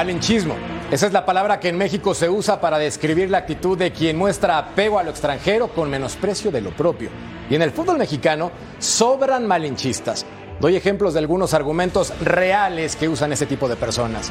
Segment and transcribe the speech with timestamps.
[0.00, 0.54] Malinchismo.
[0.90, 4.16] Esa es la palabra que en México se usa para describir la actitud de quien
[4.16, 7.10] muestra apego a lo extranjero con menosprecio de lo propio.
[7.50, 10.24] Y en el fútbol mexicano sobran malinchistas.
[10.58, 14.30] Doy ejemplos de algunos argumentos reales que usan ese tipo de personas.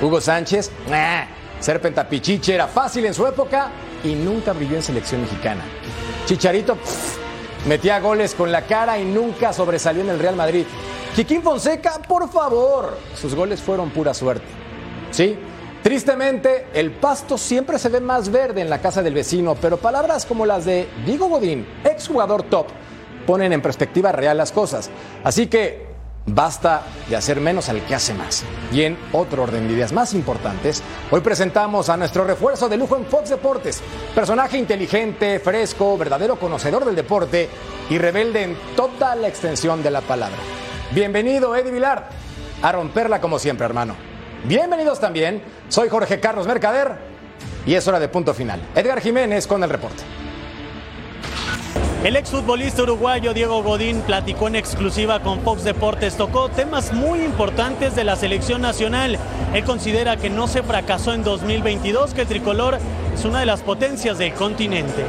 [0.00, 0.70] Hugo Sánchez,
[1.60, 3.70] ser pentapichiche era fácil en su época
[4.02, 5.62] y nunca brilló en selección mexicana.
[6.24, 6.78] Chicharito
[7.68, 10.64] metía goles con la cara y nunca sobresalió en el Real Madrid.
[11.14, 14.61] Quiquín Fonseca, por favor, sus goles fueron pura suerte.
[15.12, 15.36] Sí,
[15.82, 20.24] tristemente, el pasto siempre se ve más verde en la casa del vecino, pero palabras
[20.24, 22.68] como las de Diego Godín, exjugador top,
[23.26, 24.88] ponen en perspectiva real las cosas.
[25.22, 25.86] Así que
[26.24, 28.42] basta de hacer menos al que hace más.
[28.72, 32.96] Y en otro orden de ideas más importantes, hoy presentamos a nuestro refuerzo de lujo
[32.96, 33.82] en Fox Deportes,
[34.14, 37.50] personaje inteligente, fresco, verdadero conocedor del deporte
[37.90, 40.38] y rebelde en toda la extensión de la palabra.
[40.92, 42.08] Bienvenido, Eddie Vilar,
[42.62, 44.11] a romperla como siempre, hermano.
[44.44, 46.96] Bienvenidos también, soy Jorge Carlos Mercader
[47.64, 48.60] y es hora de punto final.
[48.74, 50.02] Edgar Jiménez con el reporte.
[52.02, 57.94] El exfutbolista uruguayo Diego Godín platicó en exclusiva con Fox Deportes, tocó temas muy importantes
[57.94, 59.16] de la selección nacional.
[59.54, 62.78] Él considera que no se fracasó en 2022, que el tricolor
[63.14, 65.04] es una de las potencias del continente.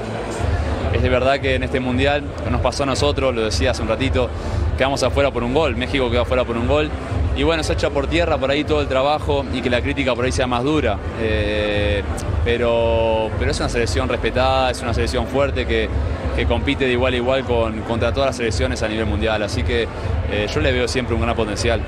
[0.94, 3.88] Es de verdad que en este mundial nos pasó a nosotros, lo decía hace un
[3.88, 4.30] ratito,
[4.78, 6.92] quedamos afuera por un gol, México quedó afuera por un gol
[7.36, 10.14] y bueno, se echa por tierra por ahí todo el trabajo y que la crítica
[10.14, 10.98] por ahí sea más dura.
[11.20, 12.04] Eh,
[12.46, 15.90] pero, pero es una selección respetada, es una selección fuerte que,
[16.36, 19.42] que compite de igual a igual con, contra todas las selecciones a nivel mundial.
[19.42, 19.88] Así que
[20.32, 21.82] eh, yo le veo siempre un gran potencial.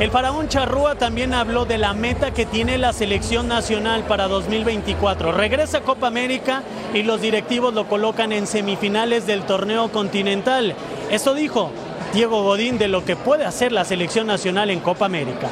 [0.00, 5.32] El faraón Charrúa también habló de la meta que tiene la selección nacional para 2024.
[5.32, 6.62] Regresa a Copa América
[6.94, 10.76] y los directivos lo colocan en semifinales del torneo continental.
[11.10, 11.72] Eso dijo
[12.12, 15.48] Diego Godín de lo que puede hacer la selección nacional en Copa América.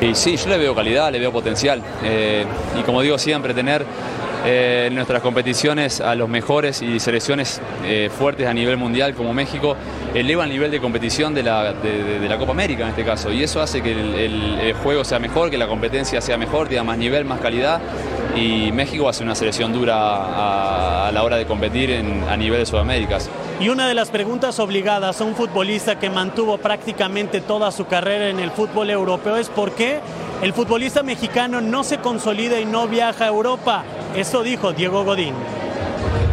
[0.00, 1.82] Y sí, yo le veo calidad, le veo potencial.
[2.04, 2.44] Eh,
[2.78, 3.84] y como digo siempre, tener
[4.46, 9.76] eh, nuestras competiciones a los mejores y selecciones eh, fuertes a nivel mundial como México
[10.14, 11.74] eleva el nivel de competición de la,
[12.38, 13.32] Copa América en este caso.
[13.32, 16.68] Y eso hace que el, el, el, juego sea mejor, que la competencia sea mejor,
[16.68, 17.80] tenga más nivel, más calidad.
[18.36, 22.22] Y México va a ser una selección dura a, a la hora de competir en,
[22.28, 23.18] a nivel de Sudamérica.
[23.60, 28.28] Y una de las preguntas obligadas a un futbolista que mantuvo prácticamente toda su carrera
[28.28, 29.98] en el fútbol europeo es por qué
[30.42, 33.82] el futbolista mexicano no se consolida y no viaja a Europa.
[34.16, 35.34] Eso dijo Diego Godín.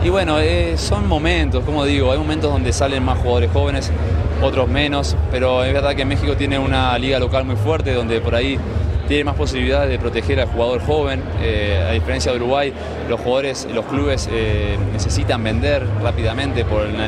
[0.04, 3.92] Y bueno, eh, son momentos, como digo, hay momentos donde salen más jugadores jóvenes,
[4.44, 8.36] otros menos, pero es verdad que México tiene una liga local muy fuerte donde por
[8.36, 8.60] ahí
[9.08, 11.24] tiene más posibilidades de proteger al jugador joven.
[11.42, 12.74] Eh, a diferencia de Uruguay,
[13.10, 17.08] los jugadores, los clubes eh, necesitan vender rápidamente por la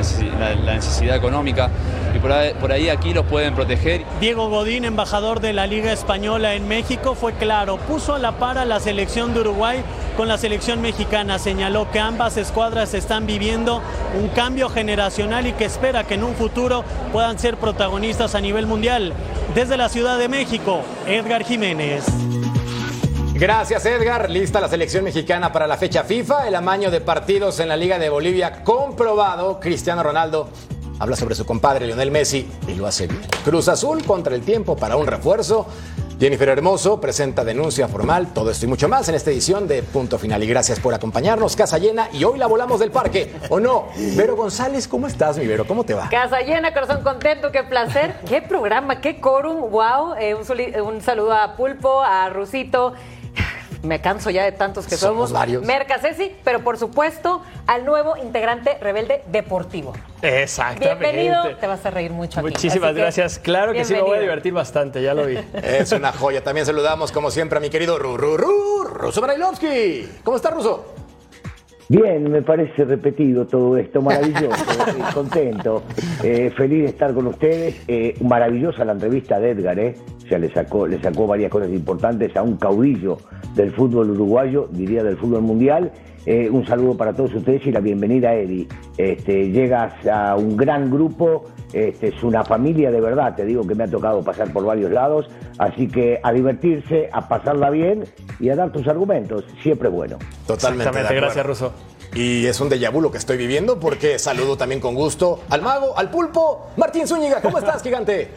[0.76, 1.70] necesidad, económica
[2.16, 4.04] y por ahí, por ahí, aquí los pueden proteger.
[4.20, 8.58] Diego Godín, embajador de la Liga Española en México, fue claro, puso a la par
[8.58, 9.84] a la selección de Uruguay
[10.16, 11.40] con la selección mexicana.
[11.40, 13.82] Señaló que ambas escuadras están viviendo
[14.20, 18.66] un cambio generacional y que espera que en un futuro puedan ser protagonistas a nivel
[18.66, 19.14] mundial.
[19.54, 22.06] Desde la Ciudad de México, Edgar Jiménez.
[23.34, 24.30] Gracias Edgar.
[24.30, 26.48] Lista la selección mexicana para la fecha FIFA.
[26.48, 29.60] El amaño de partidos en la Liga de Bolivia comprobado.
[29.60, 30.50] Cristiano Ronaldo
[31.00, 33.22] habla sobre su compadre Lionel Messi y lo hace bien.
[33.44, 35.68] Cruz Azul contra el tiempo para un refuerzo.
[36.20, 40.18] Jennifer Hermoso presenta denuncia formal, todo esto y mucho más en esta edición de Punto
[40.18, 40.44] Final.
[40.44, 42.10] Y gracias por acompañarnos, Casa Llena.
[42.12, 43.90] Y hoy la volamos del parque, ¿o no?
[44.16, 45.68] Vero González, ¿cómo estás, mi Vero?
[45.68, 46.10] ¿Cómo te va?
[46.10, 48.16] Casa Llena, corazón contento, qué placer.
[48.28, 50.16] qué programa, qué quórum, wow.
[50.20, 52.94] Eh, un, saludo a Pulpo, a Rusito
[53.84, 55.30] me canso ya de tantos que somos.
[55.30, 55.32] somos.
[55.32, 55.64] Varios.
[55.64, 59.94] Merca Ceci, pero por supuesto al nuevo integrante rebelde deportivo.
[60.22, 60.96] Exactamente.
[60.96, 62.40] Bienvenido, te vas a reír mucho.
[62.40, 62.50] Aquí.
[62.50, 63.40] Muchísimas gracias.
[63.40, 64.06] claro que bienvenido.
[64.06, 65.38] sí, me voy a divertir bastante, ya lo vi.
[65.64, 66.44] Es una joya.
[66.44, 70.10] También saludamos, como siempre, a mi querido Ru, Ru, Ru, Ruso Brailovsky.
[70.24, 71.07] ¿Cómo está, Ruso?
[71.90, 74.48] Bien, me parece repetido todo esto, maravilloso,
[74.90, 75.84] eh, contento,
[76.22, 77.82] eh, feliz de estar con ustedes.
[77.88, 79.96] Eh, maravillosa la entrevista de Edgar, ¿eh?
[80.18, 83.20] O sea, le sacó, le sacó varias cosas importantes a un caudillo
[83.56, 85.94] del fútbol uruguayo, diría del fútbol mundial.
[86.28, 88.68] Eh, un saludo para todos ustedes y la bienvenida, Eddie.
[88.98, 93.76] Este, llegas a un gran grupo, este, es una familia de verdad, te digo que
[93.76, 98.04] me ha tocado pasar por varios lados, así que a divertirse, a pasarla bien
[98.42, 100.20] y a dar tus argumentos, siempre bueno.
[100.46, 101.16] Totalmente.
[101.16, 101.72] gracias, Ruso.
[102.14, 105.62] Y es un déjà vu lo que estoy viviendo porque saludo también con gusto al
[105.62, 107.42] mago, al pulpo, Martín Zúñiga.
[107.42, 108.32] ¿Cómo estás, gigante?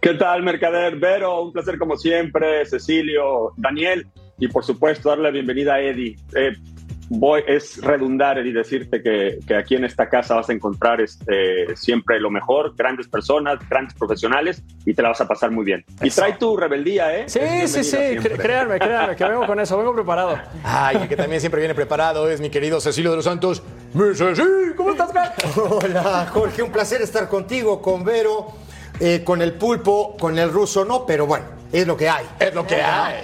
[0.00, 0.96] ¿Qué tal, Mercader?
[0.96, 6.16] Vero, un placer como siempre, Cecilio, Daniel, y por supuesto darle la bienvenida a Eddie.
[6.34, 6.56] Eh,
[7.08, 11.76] voy, es redundar y decirte que, que, aquí en esta casa vas a encontrar este,
[11.76, 15.84] siempre lo mejor, grandes personas, grandes profesionales y te la vas a pasar muy bien.
[16.02, 17.28] Y trae tu rebeldía, ¿eh?
[17.28, 17.96] Sí, sí, sí,
[18.36, 20.38] créanme, créanme, que vengo con eso, vengo preparado.
[20.64, 23.62] Ay, el que también siempre viene preparado es mi querido Cecilio de los Santos.
[23.94, 24.04] Mi
[24.74, 25.10] ¿cómo estás,
[25.56, 28.52] Hola, Jorge, un placer estar contigo, con Vero,
[29.00, 32.26] eh, con el pulpo, con el ruso, no, pero bueno es lo que hay.
[32.38, 33.22] Es lo que hay.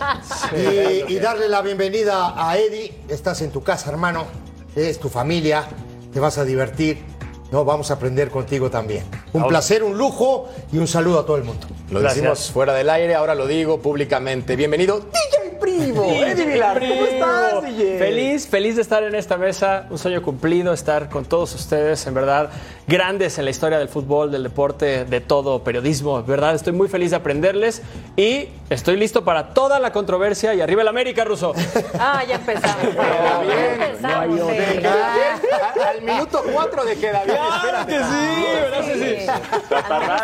[1.09, 2.93] Y, darle la bienvenida a Eddie.
[3.09, 4.27] Estás en tu casa, hermano.
[4.75, 5.65] Es tu familia.
[6.13, 7.03] Te vas a divertir.
[7.51, 9.05] No, vamos a aprender contigo también.
[9.33, 11.67] Un placer, un lujo y un saludo a todo el mundo.
[11.91, 14.57] Lo decimos fuera del aire, ahora lo digo públicamente.
[14.57, 16.05] Bienvenido, DJ Primo.
[16.05, 17.99] Eddie Vilar, ¿cómo estás, DJ?
[17.99, 19.87] Feliz, feliz de estar en esta mesa.
[19.91, 22.51] Un sueño cumplido, estar con todos ustedes, en verdad
[22.87, 26.55] grandes en la historia del fútbol, del deporte, de todo, periodismo, ¿verdad?
[26.55, 27.83] Estoy muy feliz de aprenderles
[28.17, 31.53] y estoy listo para toda la controversia y arriba el América, Ruso.
[31.99, 32.85] Ah, ya empezamos.
[32.85, 34.41] empezamos.
[35.89, 37.37] Al minuto cuatro de queda bien.
[37.37, 39.27] Claro que sí, ¿verdad que sí?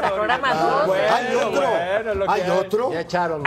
[0.08, 0.84] Programa
[1.14, 2.28] Hay otro.
[2.28, 2.92] Hay otro.
[2.92, 3.42] Ya echaron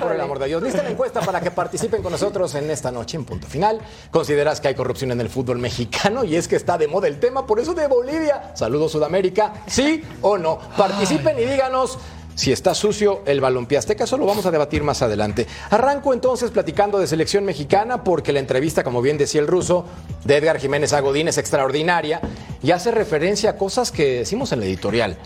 [0.00, 0.62] por el amor de Dios.
[0.62, 3.80] Lista la encuesta para que participen con nosotros en esta noche en punto final.
[4.10, 6.24] ¿Consideras que hay corrupción en el fútbol mexicano?
[6.24, 10.02] Y es que está de moda el tema, por eso de Bolivia Saludos Sudamérica, ¿sí
[10.22, 10.58] o no?
[10.76, 11.98] Participen y díganos
[12.36, 15.46] si está sucio el balompié azteca, eso lo vamos a debatir más adelante.
[15.70, 19.86] Arranco entonces platicando de selección mexicana porque la entrevista, como bien decía el ruso,
[20.24, 22.20] de Edgar Jiménez Agodín es extraordinaria
[22.62, 25.16] y hace referencia a cosas que decimos en la editorial.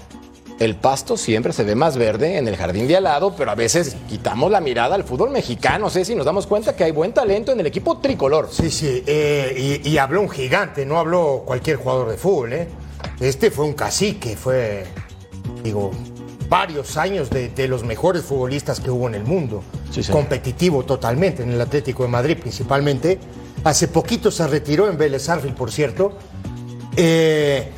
[0.61, 3.55] El pasto siempre se ve más verde en el jardín de al lado, pero a
[3.57, 5.91] veces quitamos la mirada al fútbol mexicano.
[5.91, 8.49] sé si nos damos cuenta que hay buen talento en el equipo tricolor.
[8.53, 12.69] Sí, sí, eh, y, y, habló un gigante, no habló cualquier jugador de fútbol, ¿eh?
[13.21, 14.85] Este fue un cacique, fue,
[15.65, 15.91] digo,
[16.51, 19.63] varios años de, los mejores futbolistas que hubo en el mundo.
[20.11, 23.19] Competitivo totalmente, en el Atlético de Madrid principalmente.
[23.65, 26.13] Hace poquito se retiró en Vélez Arfield, por cierto.
[26.97, 27.71] Eh,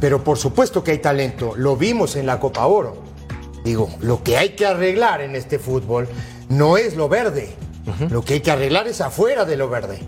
[0.00, 1.54] pero por supuesto que hay talento.
[1.56, 3.02] Lo vimos en la Copa Oro.
[3.64, 6.08] Digo, lo que hay que arreglar en este fútbol
[6.48, 7.54] no es lo verde.
[8.10, 9.98] Lo que hay que arreglar es afuera de lo verde.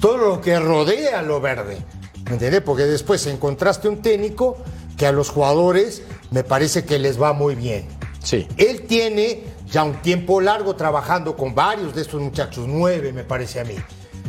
[0.00, 1.78] Todo lo que rodea lo verde.
[2.26, 2.62] ¿Me entiendes?
[2.62, 4.58] Porque después encontraste un técnico
[4.96, 7.86] que a los jugadores me parece que les va muy bien.
[8.22, 8.46] Sí.
[8.56, 13.60] Él tiene ya un tiempo largo trabajando con varios de estos muchachos, nueve me parece
[13.60, 13.76] a mí,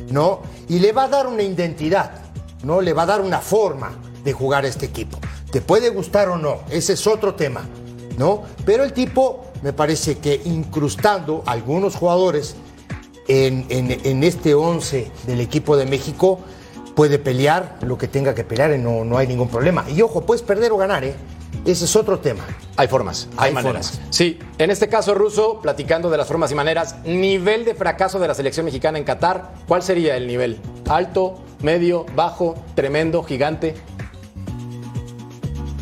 [0.09, 0.41] ¿no?
[0.67, 2.11] Y le va a dar una identidad,
[2.63, 2.81] ¿no?
[2.81, 3.91] Le va a dar una forma
[4.27, 5.19] de jugar este equipo.
[5.51, 7.61] Te puede gustar o no, ese es otro tema,
[8.17, 8.43] ¿no?
[8.65, 12.57] Pero el tipo me parece que incrustando algunos jugadores
[13.29, 16.39] en, en este once del equipo de México,
[16.97, 19.85] puede pelear lo que tenga que pelear y no, no hay ningún problema.
[19.87, 21.13] Y ojo, puedes perder o ganar, ¿eh?
[21.63, 22.43] Ese es otro tema.
[22.75, 24.01] Hay formas, hay, maneras.
[24.09, 28.27] Sí, en este caso, Ruso, platicando de las formas y maneras, nivel de fracaso de
[28.27, 30.59] la selección mexicana en Qatar, ¿cuál sería el nivel?
[30.89, 33.75] ¿Alto, medio, bajo, tremendo, gigante?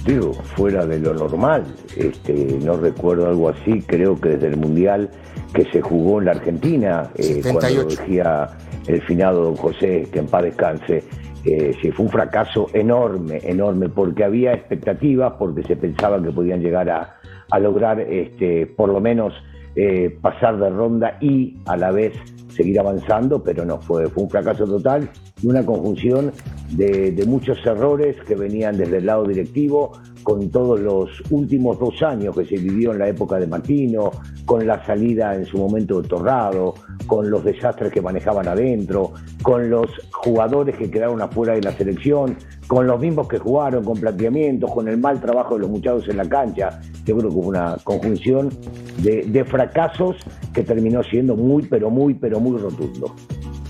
[0.05, 1.65] Digo, fuera de lo normal.
[1.97, 5.09] Este, no recuerdo algo así, creo que desde el Mundial
[5.53, 8.49] que se jugó en la Argentina, eh, cuando decía
[8.87, 11.03] el finado don José, que en paz descanse,
[11.45, 16.61] eh, sí, fue un fracaso enorme, enorme, porque había expectativas, porque se pensaba que podían
[16.61, 17.19] llegar a,
[17.59, 19.33] lograr este, por lo menos
[19.75, 22.13] eh, pasar de ronda y a la vez
[22.55, 25.09] seguir avanzando, pero no, fue, fue un fracaso total
[25.41, 26.31] y una conjunción
[26.71, 29.93] de, muchos errores que venían desde el lado directivo,
[30.23, 34.11] con todos los últimos dos años que se vivió en la época de Martino,
[34.45, 36.73] con la salida en su momento de Torrado,
[37.05, 42.37] con los desastres que manejaban adentro, con los jugadores que quedaron afuera de la selección,
[42.67, 46.17] con los mismos que jugaron, con planteamientos, con el mal trabajo de los muchachos en
[46.17, 46.81] la cancha.
[47.05, 48.49] Yo creo que fue una conjunción
[48.97, 50.17] de, de fracasos
[50.53, 53.15] que terminó siendo muy, pero muy, pero muy rotundo.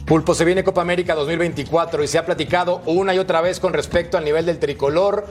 [0.05, 3.73] Pulpo, se viene Copa América 2024 y se ha platicado una y otra vez con
[3.73, 5.25] respecto al nivel del tricolor.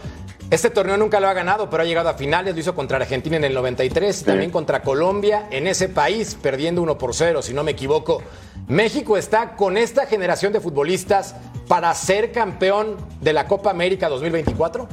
[0.51, 2.55] Este torneo nunca lo ha ganado, pero ha llegado a finales.
[2.55, 6.99] Lo hizo contra Argentina en el 93, también contra Colombia en ese país, perdiendo 1
[6.99, 8.21] por 0, si no me equivoco.
[8.69, 14.89] México está con esta generación de futbolistas para ser campeón de la Copa América 2024.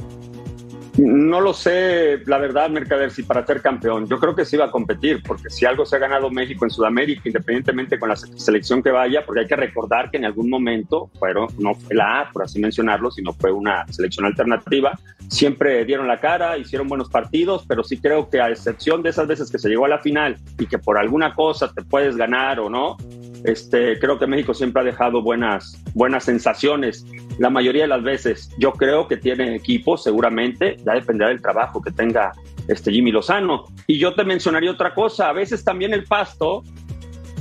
[0.98, 4.06] No lo sé, la verdad, Mercader, si para ser campeón.
[4.06, 6.70] Yo creo que sí va a competir, porque si algo se ha ganado México en
[6.70, 11.10] Sudamérica, independientemente con la selección que vaya, porque hay que recordar que en algún momento
[11.18, 14.98] fueron, no fue la A, por así mencionarlo, sino fue una selección alternativa.
[15.28, 19.26] Siempre dieron la cara, hicieron buenos partidos, pero sí creo que a excepción de esas
[19.26, 22.60] veces que se llegó a la final y que por alguna cosa te puedes ganar
[22.60, 22.98] o no,
[23.44, 27.04] este, creo que México siempre ha dejado buenas, buenas sensaciones.
[27.38, 31.80] La mayoría de las veces yo creo que tiene equipo, seguramente, ya dependerá del trabajo
[31.80, 32.32] que tenga
[32.68, 33.64] este Jimmy Lozano.
[33.86, 36.62] Y yo te mencionaría otra cosa, a veces también el pasto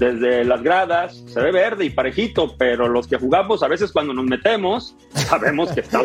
[0.02, 4.14] desde las gradas, se ve verde y parejito, pero los que jugamos a veces cuando
[4.14, 6.02] nos metemos, sabemos que, está,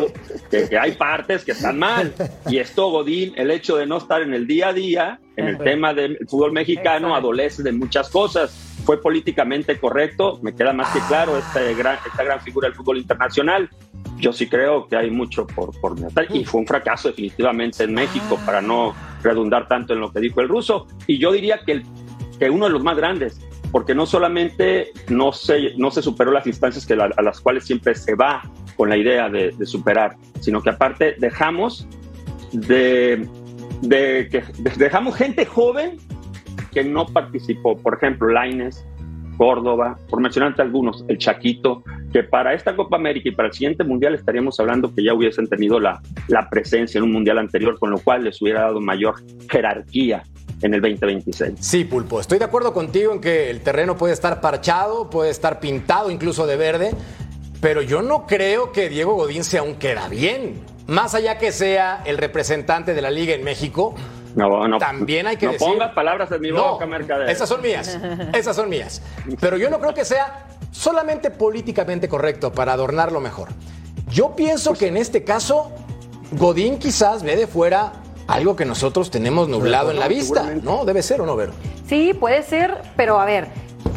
[0.51, 2.13] que, hay partes que están mal.
[2.47, 5.57] Y esto, Godín, el hecho de no estar en el día a día, en el
[5.57, 8.66] tema del fútbol mexicano, adolece de muchas cosas.
[8.87, 12.97] Fue políticamente correcto, me queda más que claro este gran, esta gran figura del fútbol
[12.97, 13.69] internacional.
[14.17, 15.97] Yo sí creo que hay mucho por, por
[16.33, 20.39] y fue un fracaso definitivamente en México, para no redundar tanto en lo que dijo
[20.39, 20.87] el ruso.
[21.05, 21.83] Y yo diría que, el,
[22.39, 23.41] que uno de los más grandes,
[23.73, 27.93] porque no solamente no se, no se superó las instancias que a las cuales siempre
[27.93, 31.85] se va con la idea de, superar, sino que aparte dejamos
[32.53, 33.27] de,
[33.81, 34.45] de que
[34.77, 35.97] dejamos gente joven
[36.77, 37.75] que no participó.
[37.75, 38.85] Por ejemplo, Laines,
[39.35, 43.83] Córdoba, por mencionarte algunos, el Chaquito, que para esta Copa América y para el siguiente
[43.83, 47.89] Mundial estaríamos hablando que ya hubiesen tenido la, la presencia en un Mundial anterior, con
[47.89, 49.15] lo cual les hubiera dado mayor
[49.49, 50.21] jerarquía
[50.61, 51.53] en el 2026.
[51.59, 55.59] Sí, Pulpo, estoy de acuerdo contigo en que el terreno puede estar parchado, puede estar
[55.59, 56.91] pintado incluso de verde,
[57.59, 60.61] pero yo no creo que Diego Godín se aún queda bien.
[60.85, 63.95] Más allá que sea el representante de la liga en México,
[64.35, 65.67] no, no, también hay que no decir...
[65.67, 67.29] pongas palabras en mi boca, Mercader.
[67.29, 67.97] Esas son mías,
[68.33, 69.01] esas son mías.
[69.39, 73.49] Pero yo no creo que sea solamente políticamente correcto para adornarlo mejor.
[74.09, 75.71] Yo pienso que en este caso,
[76.31, 77.93] Godín quizás ve de fuera
[78.27, 80.85] algo que nosotros tenemos nublado en la vista, ¿no?
[80.85, 81.53] Debe ser o no, Vero.
[81.87, 83.47] Sí, puede ser, pero a ver,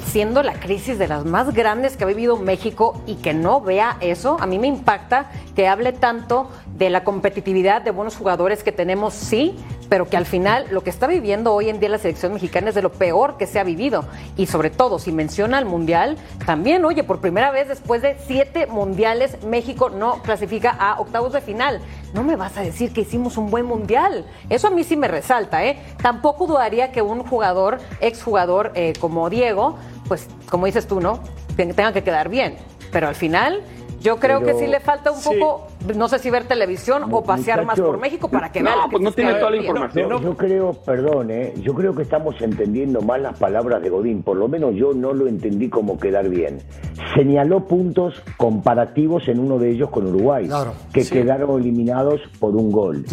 [0.07, 3.97] siendo la crisis de las más grandes que ha vivido México y que no vea
[4.01, 8.73] eso, a mí me impacta que hable tanto de la competitividad de buenos jugadores que
[8.73, 9.57] tenemos, sí,
[9.91, 12.77] pero que al final lo que está viviendo hoy en día la selección mexicana es
[12.77, 14.05] de lo peor que se ha vivido.
[14.37, 16.17] Y sobre todo, si menciona el Mundial,
[16.47, 21.41] también, oye, por primera vez después de siete Mundiales, México no clasifica a octavos de
[21.41, 21.81] final.
[22.15, 24.25] No me vas a decir que hicimos un buen Mundial.
[24.49, 25.83] Eso a mí sí me resalta, ¿eh?
[26.01, 31.21] Tampoco dudaría que un jugador, exjugador eh, como Diego, pues como dices tú, ¿no?
[31.57, 32.57] Tenga que quedar bien.
[32.93, 33.65] Pero al final
[34.01, 37.65] yo creo que sí le falta un poco, no sé si ver televisión o pasear
[37.65, 38.85] más por México para que no, vea.
[38.91, 40.23] pues no tiene toda la información.
[40.23, 41.55] Yo, creo, perdón, ¿eh?
[41.63, 44.23] yo creo que estamos entendiendo mal las palabras de Godín.
[44.23, 46.59] Por lo menos yo no lo entendí como quedar bien.
[47.15, 50.49] Señaló puntos comparativos en uno de ellos con Uruguay,
[50.93, 53.05] que quedaron eliminados por un gol.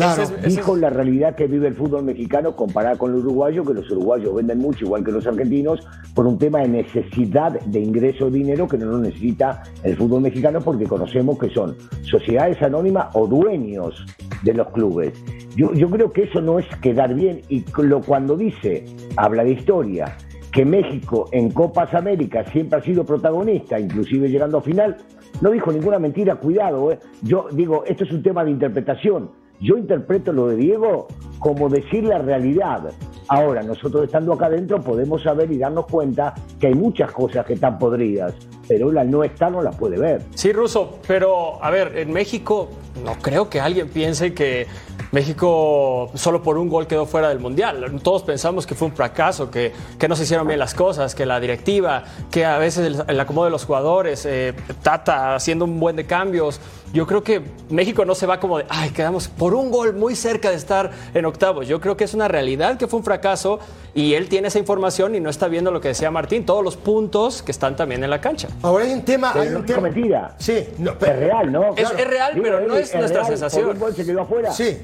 [0.45, 4.36] Dijo la realidad que vive el fútbol mexicano comparada con el uruguayo, que los uruguayos
[4.36, 8.67] venden mucho, igual que los argentinos, por un tema de necesidad de ingreso de dinero
[8.67, 14.05] que no lo necesita el fútbol mexicano porque conocemos que son sociedades anónimas o dueños
[14.43, 15.13] de los clubes.
[15.55, 18.85] Yo, yo creo que eso no es quedar bien y lo, cuando dice,
[19.15, 20.15] habla de historia,
[20.51, 24.97] que México en Copas Américas siempre ha sido protagonista, inclusive llegando a final,
[25.41, 26.99] no dijo ninguna mentira, cuidado, ¿eh?
[27.21, 29.29] yo digo, esto es un tema de interpretación.
[29.59, 31.07] Yo interpreto lo de Diego
[31.39, 32.91] como decir la realidad.
[33.27, 37.53] Ahora, nosotros estando acá adentro podemos saber y darnos cuenta que hay muchas cosas que
[37.53, 38.35] están podridas,
[38.67, 40.21] pero la no está no la puede ver.
[40.36, 42.69] Sí, Ruso, pero a ver, en México
[43.03, 44.67] no creo que alguien piense que
[45.12, 48.00] México solo por un gol quedó fuera del Mundial.
[48.03, 51.25] Todos pensamos que fue un fracaso, que, que no se hicieron bien las cosas, que
[51.25, 55.95] la directiva, que a veces el, acomodo de los jugadores, eh, Tata haciendo un buen
[55.95, 56.59] de cambios.
[56.93, 60.15] Yo creo que México no se va como de, ay, quedamos por un gol muy
[60.15, 61.67] cerca de estar en octavos.
[61.67, 63.59] Yo creo que es una realidad que fue un fracaso
[63.93, 66.77] y él tiene esa información y no está viendo lo que decía Martín, todos los
[66.77, 68.47] puntos que están también en la cancha.
[68.61, 69.31] Ahora hay un tema...
[69.33, 69.81] hay un tema...
[69.81, 70.35] mentira.
[70.37, 70.53] Sí.
[70.53, 71.75] es real, ¿no?
[71.75, 73.69] Es, real, pero no es, nuestra sensación.
[73.69, 74.51] un gol se quedó afuera.
[74.51, 74.77] Sí.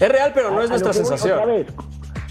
[0.00, 1.38] Es real, pero no es nuestra sensación.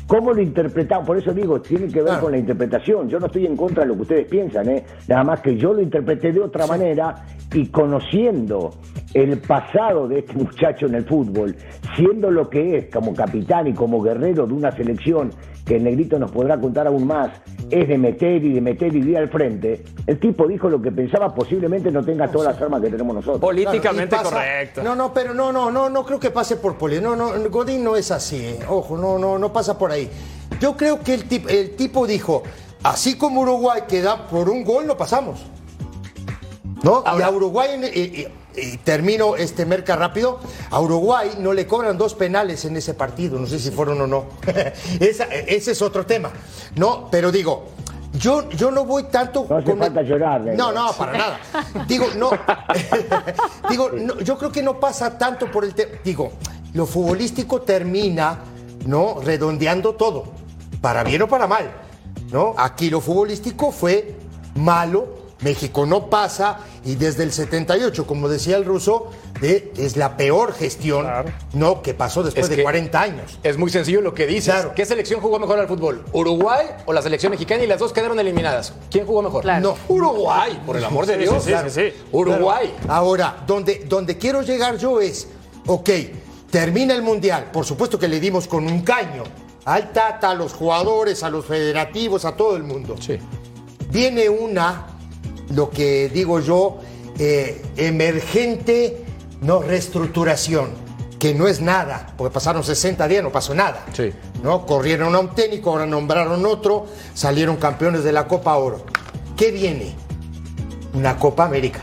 [0.07, 1.07] ¿Cómo lo interpretamos?
[1.07, 3.09] Por eso digo, tiene que ver con la interpretación.
[3.09, 4.85] Yo no estoy en contra de lo que ustedes piensan, ¿eh?
[5.07, 8.75] nada más que yo lo interpreté de otra manera y conociendo
[9.13, 11.55] el pasado de este muchacho en el fútbol,
[11.95, 15.31] siendo lo que es como capitán y como guerrero de una selección
[15.65, 17.31] que el negrito nos podrá contar aún más,
[17.69, 20.81] es de meter y de meter y de ir al frente, el tipo dijo lo
[20.81, 23.39] que pensaba, posiblemente no tenga todas las armas que tenemos nosotros.
[23.39, 24.83] Políticamente correcto.
[24.83, 26.99] No, no, pero no, no, no, no creo que pase por poli.
[26.99, 28.37] No, no, Godín no es así.
[28.37, 28.59] Eh.
[28.67, 30.09] Ojo, no, no, no pasa por ahí.
[30.59, 32.43] Yo creo que el, el tipo dijo,
[32.83, 35.45] así como Uruguay queda por un gol, no pasamos.
[36.83, 37.03] ¿No?
[37.17, 37.69] y a Uruguay
[38.55, 43.39] y termino este merca rápido, a Uruguay no le cobran dos penales en ese partido,
[43.39, 44.25] no sé si fueron o no.
[44.99, 46.31] ese es otro tema.
[46.75, 47.69] No, pero digo,
[48.13, 49.45] yo, yo no voy tanto.
[49.49, 50.41] No hace falta llorar.
[50.41, 51.39] No, no, para nada.
[51.87, 52.29] Digo, no.
[53.69, 53.91] digo,
[54.23, 55.93] yo creo que no pasa tanto por el tema.
[56.03, 56.33] Digo,
[56.73, 58.39] lo futbolístico termina,
[58.85, 59.19] ¿no?
[59.21, 60.25] Redondeando todo,
[60.81, 61.71] para bien o para mal,
[62.31, 62.53] ¿no?
[62.57, 64.15] Aquí lo futbolístico fue
[64.55, 70.15] malo México no pasa y desde el 78, como decía el ruso, de- es la
[70.17, 71.05] peor gestión
[71.53, 73.39] no que pasó después Es de que 40 años.
[73.43, 74.53] Es muy sencillo lo que dices.
[74.53, 74.73] Claro.
[74.75, 76.03] ¿Qué selección jugó mejor al fútbol?
[76.13, 77.63] ¿Uruguay o la selección mexicana?
[77.63, 78.73] Y las dos quedaron eliminadas.
[78.89, 79.41] ¿Quién jugó mejor?
[79.43, 79.61] Claro.
[79.61, 81.43] No, Uruguay, por el amor de Dios.
[81.43, 82.03] sí, sí, sí, sí.
[82.11, 82.73] Uruguay.
[82.87, 85.27] Ahora, donde, donde quiero llegar yo es,
[85.67, 85.89] ok,
[86.49, 89.23] termina el Mundial, por supuesto que le dimos con un caño
[89.65, 92.95] al Tata, a los jugadores, a los federativos, a todo el mundo.
[92.99, 93.17] Sí.
[93.89, 94.87] Viene una,
[95.55, 96.79] lo que digo yo,
[97.19, 99.03] eh, emergente,
[99.41, 100.71] no reestructuración,
[101.19, 103.85] que no es nada, porque pasaron 60 días, no pasó nada.
[103.93, 104.11] Sí.
[104.43, 104.65] ¿no?
[104.65, 108.83] Corrieron a un técnico, ahora nombraron otro, salieron campeones de la Copa Oro.
[109.37, 109.95] ¿Qué viene?
[110.93, 111.79] Una Copa América.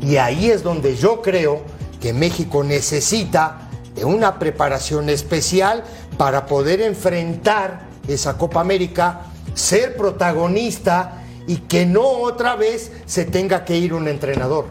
[0.00, 1.62] Y ahí es donde yo creo
[2.00, 5.84] que México necesita de una preparación especial
[6.16, 9.22] para poder enfrentar esa Copa América,
[9.54, 14.66] ser protagonista y que no otra vez se tenga que ir un entrenador.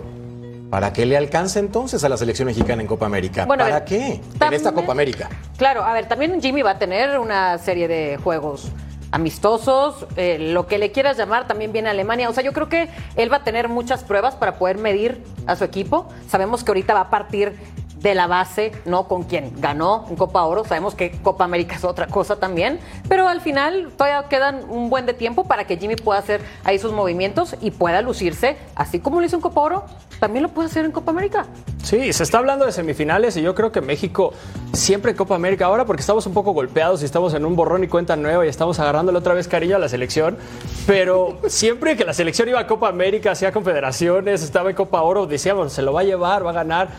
[0.70, 3.46] ¿Para qué le alcanza entonces a la selección mexicana en Copa América?
[3.46, 4.22] Bueno, a ¿Para ver, qué?
[4.40, 5.30] En esta Copa América.
[5.58, 8.72] Claro, a ver, también Jimmy va a tener una serie de juegos
[9.12, 12.30] amistosos, eh, lo que le quieras llamar, también viene Alemania.
[12.30, 12.88] O sea, yo creo que
[13.18, 16.08] él va a tener muchas pruebas para poder medir a su equipo.
[16.30, 17.54] Sabemos que ahorita va a partir
[18.02, 19.08] de la base, ¿no?
[19.08, 20.66] Con quien ganó en Copa Oro.
[20.66, 22.80] Sabemos que Copa América es otra cosa también.
[23.08, 26.80] Pero al final todavía quedan un buen de tiempo para que Jimmy pueda hacer ahí
[26.80, 29.86] sus movimientos y pueda lucirse, así como lo hizo en Copa Oro,
[30.20, 31.46] también lo puede hacer en Copa América.
[31.84, 34.34] Sí, se está hablando de semifinales y yo creo que México
[34.72, 37.84] siempre en Copa América ahora porque estamos un poco golpeados y estamos en un borrón
[37.84, 40.38] y cuenta nueva y estamos agarrándole otra vez cariño a la selección,
[40.86, 45.26] pero siempre que la selección iba a Copa América, hacía confederaciones, estaba en Copa Oro,
[45.26, 46.90] decíamos, se lo va a llevar, va a ganar.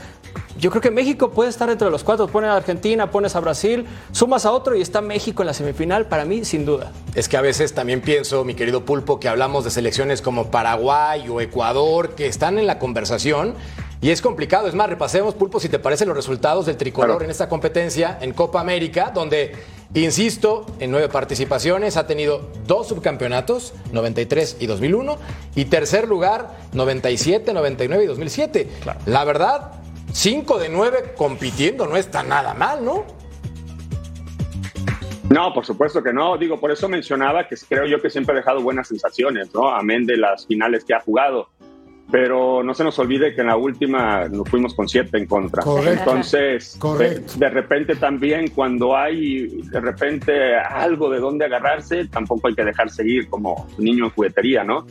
[0.59, 3.85] Yo creo que México puede estar entre los cuatro, pones a Argentina, pones a Brasil,
[4.13, 6.93] sumas a otro y está México en la semifinal, para mí sin duda.
[7.15, 11.29] Es que a veces también pienso, mi querido Pulpo, que hablamos de selecciones como Paraguay
[11.29, 13.55] o Ecuador que están en la conversación
[14.01, 14.69] y es complicado.
[14.69, 17.25] Es más, repasemos, Pulpo, si te parecen los resultados del tricolor Claro.
[17.25, 19.53] en esta competencia en Copa América, donde,
[19.95, 25.19] insisto, en nueve participaciones ha tenido dos subcampeonatos, 93 y 2001,
[25.55, 28.69] y tercer lugar, 97, 99 y 2007.
[29.07, 29.73] La verdad,
[30.13, 33.05] cinco de nueve compitiendo no está nada mal, ¿no?
[35.31, 36.37] No, por supuesto que no.
[36.37, 39.69] Digo, por eso mencionaba que creo yo que siempre ha dejado buenas sensaciones, ¿no?
[39.71, 41.49] Amén de las finales que ha jugado.
[42.13, 45.65] Pero no se nos olvide que en la última nos fuimos con siete en contra.
[45.65, 46.11] Correcto.
[46.11, 47.33] Entonces, Correcto.
[47.33, 52.65] De, de repente también cuando hay de repente algo de dónde agarrarse, tampoco hay que
[52.65, 54.87] dejar seguir como niño en juguetería, ¿no?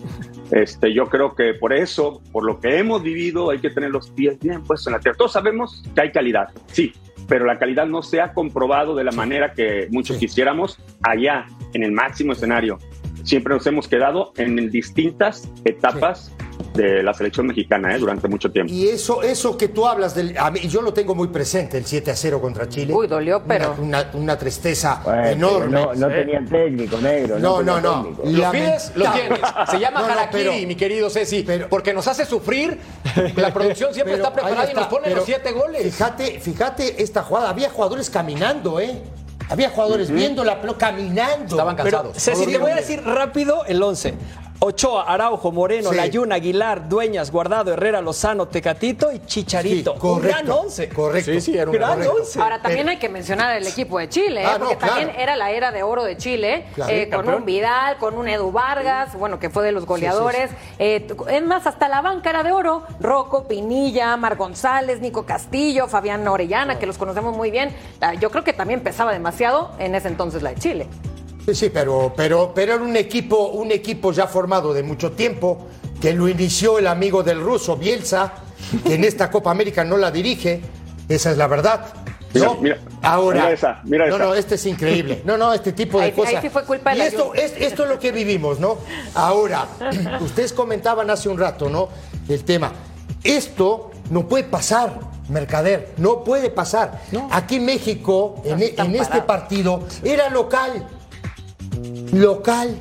[0.51, 4.09] Este, yo creo que por eso, por lo que hemos vivido, hay que tener los
[4.09, 5.17] pies bien puestos en la tierra.
[5.17, 6.91] Todos sabemos que hay calidad, sí,
[7.27, 11.83] pero la calidad no se ha comprobado de la manera que muchos quisiéramos allá, en
[11.83, 12.77] el máximo escenario.
[13.23, 16.35] Siempre nos hemos quedado en distintas etapas
[16.73, 17.99] de la selección mexicana ¿eh?
[17.99, 18.71] durante mucho tiempo.
[18.73, 21.85] Y eso, eso que tú hablas, del, a mí, yo lo tengo muy presente, el
[21.85, 22.93] 7 a 0 contra Chile.
[22.93, 25.71] Uy, dolió, Una- pero- Una, una tristeza Bueno, enorme.
[25.71, 27.39] no, no tenían técnico, negro.
[27.39, 28.03] No, no, no.
[28.03, 28.23] técnico.
[28.25, 29.39] Lo pides, lo tienes.
[29.69, 32.77] Se llama No, no, Harakiri, pero- mi querido Ceci, pero- porque nos hace sufrir.
[33.35, 35.83] La producción siempre Pero está preparada ahí y nos está, pone pero los siete goles.
[35.83, 37.49] Fíjate, fíjate esta jugada.
[37.49, 39.01] Había jugadores caminando, ¿eh?
[39.49, 41.45] Había jugadores viendo la pelota caminando.
[41.45, 42.17] Estaban Pero, cansados.
[42.23, 44.13] Ceci, te voy a decir rápido el 11.
[44.63, 45.95] Ochoa, Araujo, Moreno, Sí.
[45.95, 49.93] Layún, Aguilar, Dueñas, Guardado, Herrera, Lozano, Tecatito y Chicharito.
[49.93, 50.89] Sí, correcto, Un gran 11.
[50.89, 51.31] Correcto.
[51.31, 52.13] Sí, sí, era un gran correcto.
[52.19, 52.39] 11.
[52.41, 54.45] Ahora también Pero- hay que mencionar el equipo de Chile, ¿eh?
[54.45, 54.93] Ah, no, porque claro.
[54.97, 56.93] también era la era de oro de Chile, Claro.
[56.93, 60.51] eh, con un Vidal, con un Edu Vargas, bueno, que fue de los goleadores.
[60.77, 62.83] Eh, es más, hasta la banca era de oro.
[62.99, 67.75] Rocco, Pinilla, Mar González, Nico Castillo, Fabián Orellana, que los conocemos muy bien.
[67.99, 70.87] Ah, Yo creo que también pesaba demasiado en ese entonces la de Chile.
[71.45, 75.67] Sí, sí, pero, pero, pero era un equipo, un equipo ya formado de mucho tiempo,
[75.99, 78.33] que lo inició el amigo del ruso, Bielsa,
[78.85, 80.61] que en esta Copa América no la dirige.
[81.09, 81.93] Esa es la verdad.
[82.33, 82.55] ¿no?
[82.55, 83.41] Mira, mira, Ahora.
[83.41, 84.25] mira esa, mira no, esa.
[84.25, 85.21] no, este es increíble.
[85.25, 86.41] No, no, este tipo de Ahí- ahí cosas.
[86.41, 88.77] sí fue culpa de y esto, es, esto es lo que vivimos, ¿no?
[89.15, 89.67] Ahora,
[90.21, 91.89] ustedes comentaban hace un rato, ¿no?
[92.29, 92.71] El tema.
[93.23, 94.99] Esto no puede pasar,
[95.29, 97.01] Mercader, no puede pasar.
[97.31, 98.61] Aquí en México, en,
[98.95, 100.87] este partido, era local.
[102.13, 102.75] Local.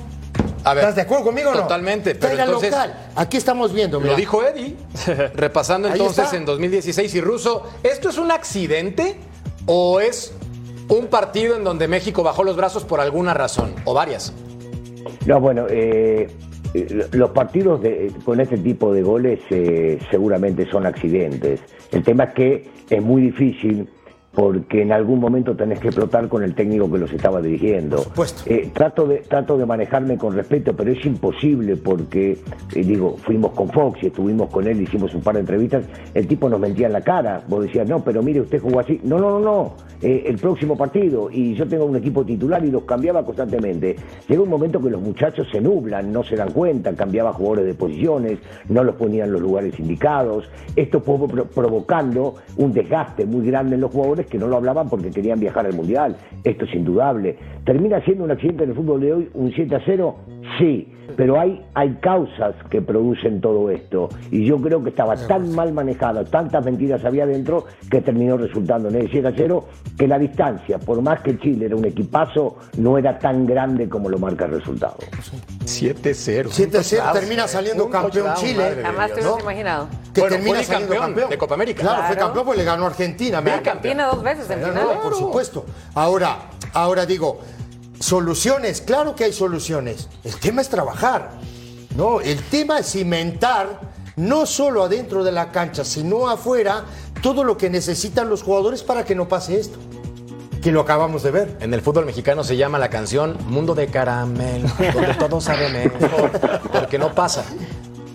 [0.64, 1.62] A ver, ¿Estás de acuerdo conmigo o no?
[1.62, 3.08] totalmente, pero entonces- local.
[3.16, 4.12] Aquí estamos viendo, mira.
[4.12, 4.76] Lo dijo Eddie,
[5.34, 7.62] repasando entonces en 2016 y Russo.
[7.82, 9.16] ¿Esto es un accidente
[9.66, 10.32] o es
[10.88, 14.32] un partido en donde México bajó los brazos por alguna razón o varias?
[15.26, 16.28] No, bueno, eh,
[16.74, 21.60] eh, los partidos de- con este tipo de goles eh, seguramente son accidentes.
[21.90, 23.88] El tema es que es muy difícil
[24.32, 28.04] porque en algún momento tenés que explotar con el técnico que los estaba dirigiendo.
[28.46, 32.38] Eh, trato, de, trato de manejarme con respeto, pero es imposible porque,
[32.74, 36.28] eh, digo, fuimos con Fox y estuvimos con él, hicimos un par de entrevistas, el
[36.28, 39.18] tipo nos mentía en la cara, vos decías, no, pero mire, usted jugó así, no,
[39.18, 42.84] no, no, no, eh, el próximo partido, y yo tengo un equipo titular y los
[42.84, 43.96] cambiaba constantemente.
[44.28, 47.74] Llega un momento que los muchachos se nublan, no se dan cuenta, cambiaba jugadores de
[47.74, 48.38] posiciones,
[48.68, 53.74] no los ponían en los lugares indicados, esto fue pro- provocando un desgaste muy grande
[53.74, 56.16] en los jugadores que no lo hablaban porque querían viajar al Mundial.
[56.44, 57.36] Esto es indudable.
[57.64, 60.16] ¿Termina siendo un accidente en el fútbol de hoy un 7 a 0?
[60.58, 64.08] Sí, pero hay, hay causas que producen todo esto.
[64.30, 68.88] Y yo creo que estaba tan mal manejado, tantas mentiras había dentro, que terminó resultando
[68.88, 69.64] en el 7 a 0,
[69.98, 74.08] que la distancia, por más que Chile era un equipazo, no era tan grande como
[74.08, 74.96] lo marca el resultado.
[75.64, 76.48] 7-0.
[76.50, 78.78] 7-0 termina saliendo Un campeón Chile.
[78.82, 79.88] Jamás te hubieras imaginado.
[80.12, 81.82] Que Bueno, termina fue saliendo campeón campeón de Copa América.
[81.82, 83.40] Claro, fue campeón porque le ganó a Argentina.
[83.40, 83.50] me-
[83.82, 84.98] Tiene dos veces en Claro, final.
[85.02, 85.64] por supuesto.
[85.94, 86.36] Ahora,
[86.72, 87.40] ahora digo,
[88.00, 90.08] soluciones, claro que hay soluciones.
[90.24, 91.30] El tema es trabajar.
[91.96, 93.80] No, el tema es cimentar
[94.16, 96.84] no solo adentro de la cancha, sino afuera
[97.22, 99.78] todo lo que necesitan los jugadores para que no pase esto.
[100.62, 101.56] Que lo acabamos de ver.
[101.60, 106.32] En el fútbol mexicano se llama la canción Mundo de Caramelo, donde todo sabe mejor,
[106.72, 107.44] porque no pasa.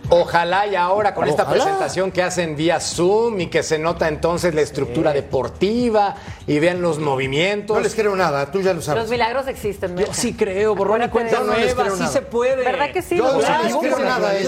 [0.09, 4.53] Ojalá y ahora con esta presentación que hacen vía Zoom y que se nota entonces
[4.53, 6.15] la estructura deportiva
[6.47, 7.75] y vean los movimientos.
[7.75, 9.09] No les creo nada, tú ya lo Los sabes.
[9.09, 9.97] milagros existen.
[9.97, 12.07] Yo sí creo, borrón y cuenta no nueva, sí nada.
[12.11, 12.63] se puede.
[12.63, 13.17] ¿Verdad que sí?
[13.17, 14.35] Yo Los sí les creo nada.
[14.35, 14.45] Eddie.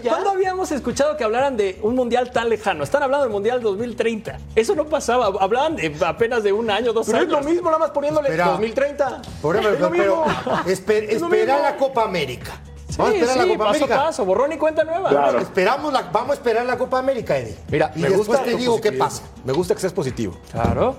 [0.08, 2.84] ¿Cuándo habíamos escuchado que hablaran de un mundial tan lejano?
[2.84, 4.38] Están hablando del mundial 2030.
[4.54, 5.26] Eso no pasaba.
[5.40, 7.44] Hablaban de apenas de un año, dos Pero es años.
[7.44, 8.46] lo mismo, nada más poniéndole Espera.
[8.50, 9.22] 2030.
[9.42, 10.24] Por ejemplo, Es lo pero
[10.66, 12.52] esper- espera la Copa América.
[12.90, 13.96] Sí, Vamos a esperar sí, la Copa paso a América.
[14.04, 15.08] paso, borrón y cuenta nueva.
[15.10, 15.38] Claro.
[15.38, 17.56] Esperamos la, vamos a esperar la Copa América, Eddie.
[17.70, 19.22] Mira, y me después gusta te digo qué pasa.
[19.44, 20.36] Me gusta que seas positivo.
[20.50, 20.96] Claro.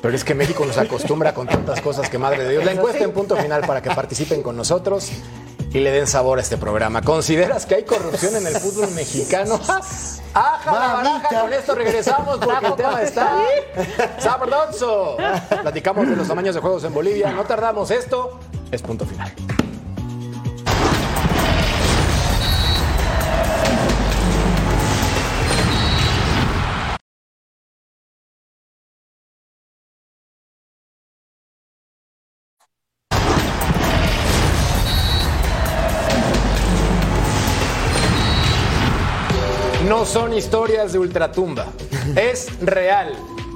[0.00, 2.64] Pero es que México nos acostumbra con tantas cosas que madre de Dios.
[2.64, 5.10] La encuesta en punto final para que participen con nosotros
[5.72, 7.02] y le den sabor a este programa.
[7.02, 9.60] ¿Consideras que hay corrupción en el fútbol mexicano?
[10.34, 11.40] ¡Aja la baraja!
[11.42, 13.38] Con esto regresamos porque el tema está
[14.18, 15.16] sabroso.
[15.62, 17.30] Platicamos de los tamaños de juegos en Bolivia.
[17.30, 17.90] No tardamos.
[17.92, 18.40] Esto
[18.72, 19.32] es punto final.
[40.12, 41.68] Son historias de ultratumba.
[42.16, 43.14] Es real.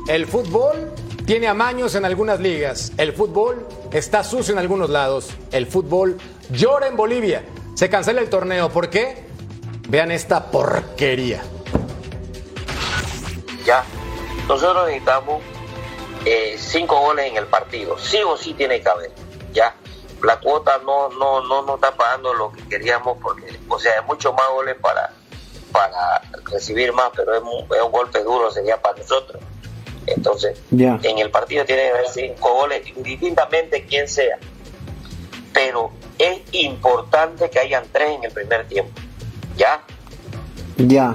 [0.09, 0.91] El fútbol
[1.27, 2.93] tiene amaños en algunas ligas.
[2.97, 5.29] El fútbol está sucio en algunos lados.
[5.53, 6.17] El fútbol
[6.51, 7.45] llora en Bolivia.
[7.75, 8.71] Se cancela el torneo.
[8.71, 9.27] ¿Por qué?
[9.89, 11.43] Vean esta porquería.
[13.67, 13.85] ya.
[14.49, 15.43] Nosotros necesitamos
[16.25, 17.99] eh, cinco goles en el partido.
[17.99, 19.11] Sí o sí tiene que haber,
[19.53, 19.75] ya.
[20.23, 24.07] La cuota no no no nos está pagando lo que queríamos porque, o sea, hay
[24.07, 25.13] mucho más goles para
[25.77, 29.43] para recibir más, pero es, un golpe duro sería para nosotros.
[30.07, 34.39] Entonces, en el partido tiene que haber cinco goles, indistintamente quién sea.
[35.53, 38.99] Pero es importante que hayan tres en el primer tiempo,
[39.57, 39.83] ya.
[40.79, 41.15] Ya.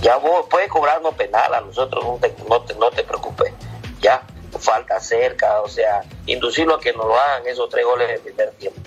[0.00, 3.52] Ya vos puedes cobrarnos penal a nosotros, no te, no te, no te preocupes.
[4.00, 4.22] Ya,
[4.60, 8.20] falta cerca, o sea, inducirlo a que nos lo hagan esos tres goles en el
[8.20, 8.80] primer tiempo.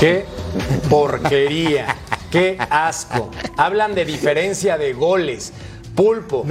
[0.00, 0.24] ¡Qué
[0.88, 1.94] porquería!
[2.30, 3.30] ¡Qué asco!
[3.58, 5.52] Hablan de diferencia de goles.
[5.94, 6.46] Pulpo,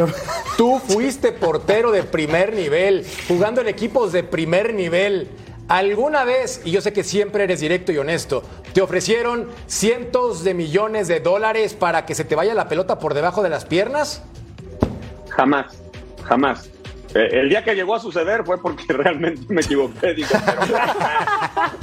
[0.56, 5.30] tú fuiste portero de primer nivel, jugando en equipos de primer nivel.
[5.68, 10.54] ¿Alguna vez, y yo sé que siempre eres directo y honesto, te ofrecieron cientos de
[10.54, 14.22] millones de dólares para que se te vaya la pelota por debajo de las piernas?
[15.30, 15.82] Jamás,
[16.24, 16.70] jamás.
[17.16, 20.62] Eh, el día que llegó a suceder fue porque realmente me equivoqué, digo, pero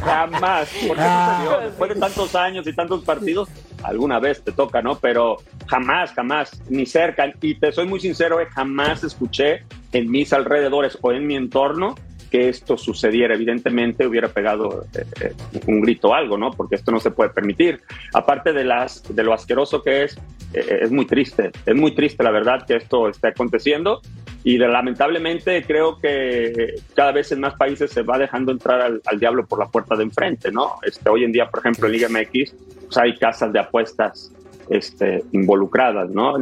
[0.04, 3.48] jamás, porque sucedió después de tantos años y tantos partidos,
[3.82, 4.98] alguna vez te toca, ¿no?
[4.98, 10.32] Pero jamás, jamás, ni cerca, y te soy muy sincero, eh, jamás escuché en mis
[10.32, 11.96] alrededores o en mi entorno
[12.30, 13.34] que esto sucediera.
[13.34, 15.32] Evidentemente hubiera pegado eh, eh,
[15.66, 16.50] un grito o algo, ¿no?
[16.50, 17.80] Porque esto no se puede permitir.
[18.12, 20.18] Aparte de, las, de lo asqueroso que es,
[20.52, 21.50] eh, es muy triste.
[21.64, 24.00] Es muy triste, la verdad, que esto esté aconteciendo.
[24.48, 29.02] Y de- lamentablemente creo que cada vez en más países se va dejando entrar al,
[29.04, 30.76] al diablo por la puerta de enfrente, ¿no?
[30.84, 32.54] Este, hoy en día, por ejemplo, en Liga MX,
[32.84, 34.30] pues hay casas de apuestas
[34.70, 36.34] este, involucradas, ¿no?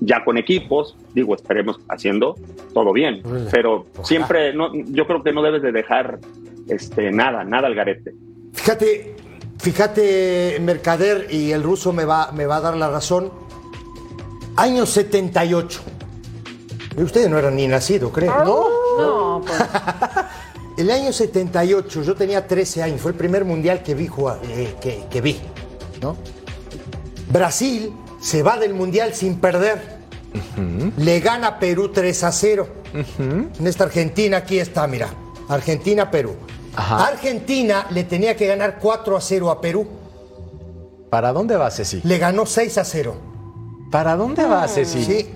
[0.00, 2.36] Ya con equipos, digo, esperemos haciendo
[2.72, 6.20] todo bien, pero siempre, no, yo creo que no debes de dejar
[6.70, 8.14] este, nada, nada al garete.
[8.54, 9.14] Fíjate,
[9.58, 13.30] fíjate, Mercader, y el ruso me va, me va a dar la razón.
[14.56, 15.82] Año 78.
[16.96, 18.44] Ustedes no eran ni nacidos, creo.
[18.44, 18.66] No,
[18.98, 19.58] no, pues.
[20.76, 24.74] El año 78, yo tenía 13 años, fue el primer mundial que vi, jugar, eh,
[24.80, 25.40] que, que vi.
[26.00, 26.16] ¿no?
[27.30, 30.02] Brasil se va del mundial sin perder.
[30.96, 32.66] Le gana a Perú 3 a 0.
[33.18, 35.08] En esta Argentina, aquí está, mira.
[35.48, 36.34] Argentina-Perú.
[36.76, 39.86] Argentina le tenía que ganar 4 a 0 a Perú.
[41.10, 42.00] ¿Para dónde va Ceci?
[42.04, 43.14] Le ganó 6 a 0.
[43.90, 45.04] ¿Para dónde va Ceci?
[45.04, 45.28] Sí,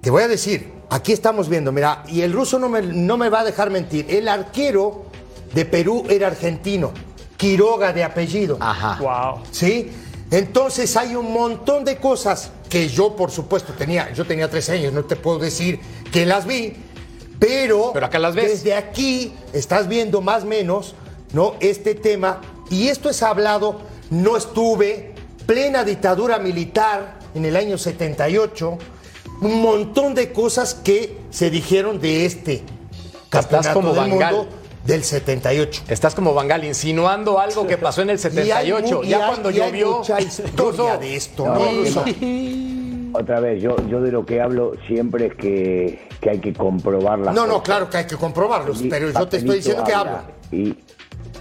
[0.00, 3.30] te voy a decir, aquí estamos viendo, mira, y el ruso no me, no me
[3.30, 4.06] va a dejar mentir.
[4.08, 5.06] El arquero
[5.54, 6.92] de Perú era argentino,
[7.36, 8.58] Quiroga de apellido.
[8.60, 8.98] Ajá.
[9.00, 9.44] Wow.
[9.50, 9.90] ¿Sí?
[10.30, 14.12] Entonces hay un montón de cosas que yo, por supuesto, tenía.
[14.12, 15.80] Yo tenía 13 años, no te puedo decir
[16.12, 16.74] que las vi,
[17.38, 17.92] pero.
[17.94, 18.62] Pero acá las ves.
[18.62, 20.94] Desde aquí estás viendo más o menos,
[21.32, 21.54] ¿no?
[21.60, 22.42] Este tema.
[22.68, 25.14] Y esto es hablado, no estuve,
[25.46, 28.78] plena dictadura militar en el año 78.
[29.40, 32.62] Un montón de cosas que se dijeron de este
[33.28, 34.34] campeonato como del Van Gaal.
[34.36, 34.50] mundo
[34.84, 35.82] del 78.
[35.88, 38.60] Estás como Bangal insinuando algo que pasó en el 78.
[38.66, 39.98] Y hay mu- y ya cuando llovió.
[39.98, 43.18] mucha historia de esto, No, ¿no, no?
[43.18, 47.18] Otra vez, yo, yo de lo que hablo siempre es que, que hay que comprobar
[47.18, 47.64] las No, no, cosas.
[47.64, 50.12] claro que hay que comprobarlos, pero yo te estoy diciendo que hablo.
[50.18, 50.30] habla.
[50.52, 50.76] Y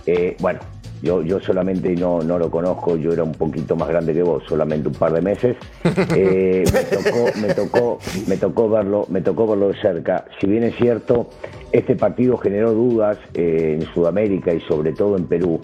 [0.08, 0.60] eh, bueno,
[1.02, 4.44] yo, yo solamente no, no lo conozco, yo era un poquito más grande que vos,
[4.48, 5.58] solamente un par de meses.
[6.16, 10.26] Eh, me tocó, me tocó, me tocó verlo, me tocó verlo de cerca.
[10.40, 11.30] Si bien es cierto,
[11.72, 15.60] este partido generó dudas eh, en Sudamérica y sobre todo en Perú.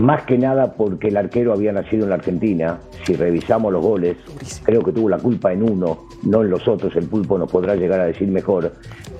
[0.00, 2.78] Más que nada porque el arquero había nacido en la Argentina.
[3.04, 4.16] Si revisamos los goles,
[4.62, 6.94] creo que tuvo la culpa en uno, no en los otros.
[6.96, 8.72] El pulpo nos podrá llegar a decir mejor.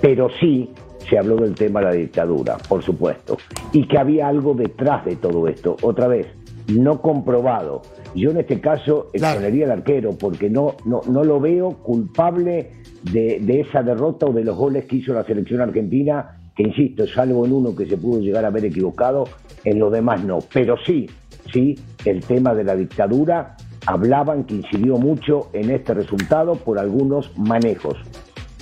[0.02, 0.70] Pero sí
[1.08, 3.36] se habló del tema de la dictadura, por supuesto,
[3.72, 5.76] y que había algo detrás de todo esto.
[5.82, 6.26] Otra vez,
[6.68, 7.82] no comprobado.
[8.14, 13.40] Yo en este caso exonería al arquero porque no, no, no lo veo culpable de,
[13.40, 17.44] de esa derrota o de los goles que hizo la selección argentina, que insisto, salvo
[17.44, 19.24] en uno que se pudo llegar a haber equivocado,
[19.64, 20.38] en los demás no.
[20.52, 21.08] Pero sí,
[21.52, 27.36] sí, el tema de la dictadura hablaban que incidió mucho en este resultado por algunos
[27.38, 27.96] manejos.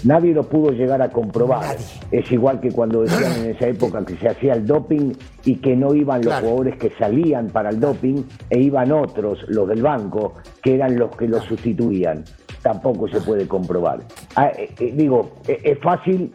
[0.05, 1.63] Nadie lo pudo llegar a comprobar.
[1.63, 1.85] Nadie.
[2.11, 5.13] Es igual que cuando decían en esa época que se hacía el doping
[5.45, 6.47] y que no iban los Claro.
[6.47, 11.17] jugadores que salían para el doping e iban otros, los del banco, que eran los
[11.17, 12.25] que los sustituían.
[12.63, 14.01] Tampoco se puede comprobar.
[14.37, 16.33] Ah, eh, eh, digo, eh, es fácil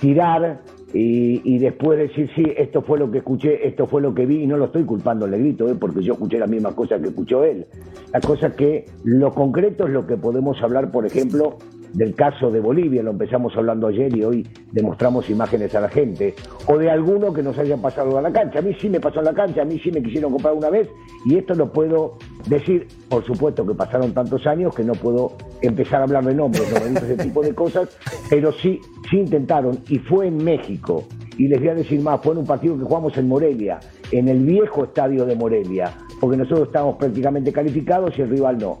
[0.00, 0.60] tirar
[0.94, 4.44] y, y después decir, sí, esto fue lo que escuché, esto fue lo que vi,
[4.44, 7.08] y no lo estoy culpando al negrito, eh, porque yo escuché la misma cosa que
[7.08, 7.66] escuchó él.
[8.12, 11.58] La cosa que lo concreto es lo que podemos hablar, por ejemplo,
[11.92, 16.34] del caso de Bolivia, lo empezamos hablando ayer y hoy demostramos imágenes a la gente,
[16.66, 18.58] o de alguno que nos haya pasado a la cancha.
[18.58, 20.70] A mí sí me pasó en la cancha, a mí sí me quisieron comprar una
[20.70, 20.88] vez,
[21.24, 26.00] y esto lo puedo decir, por supuesto que pasaron tantos años que no puedo empezar
[26.00, 27.96] a hablar de nombres, no me ese tipo de cosas,
[28.28, 31.04] pero sí, sí intentaron, y fue en México.
[31.36, 33.78] Y les voy a decir más, fue en un partido que jugamos en Morelia,
[34.10, 38.78] en el viejo estadio de Morelia, porque nosotros estábamos prácticamente calificados y el rival no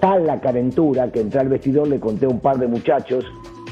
[0.00, 3.24] tal la calentura que entré al vestidor, le conté a un par de muchachos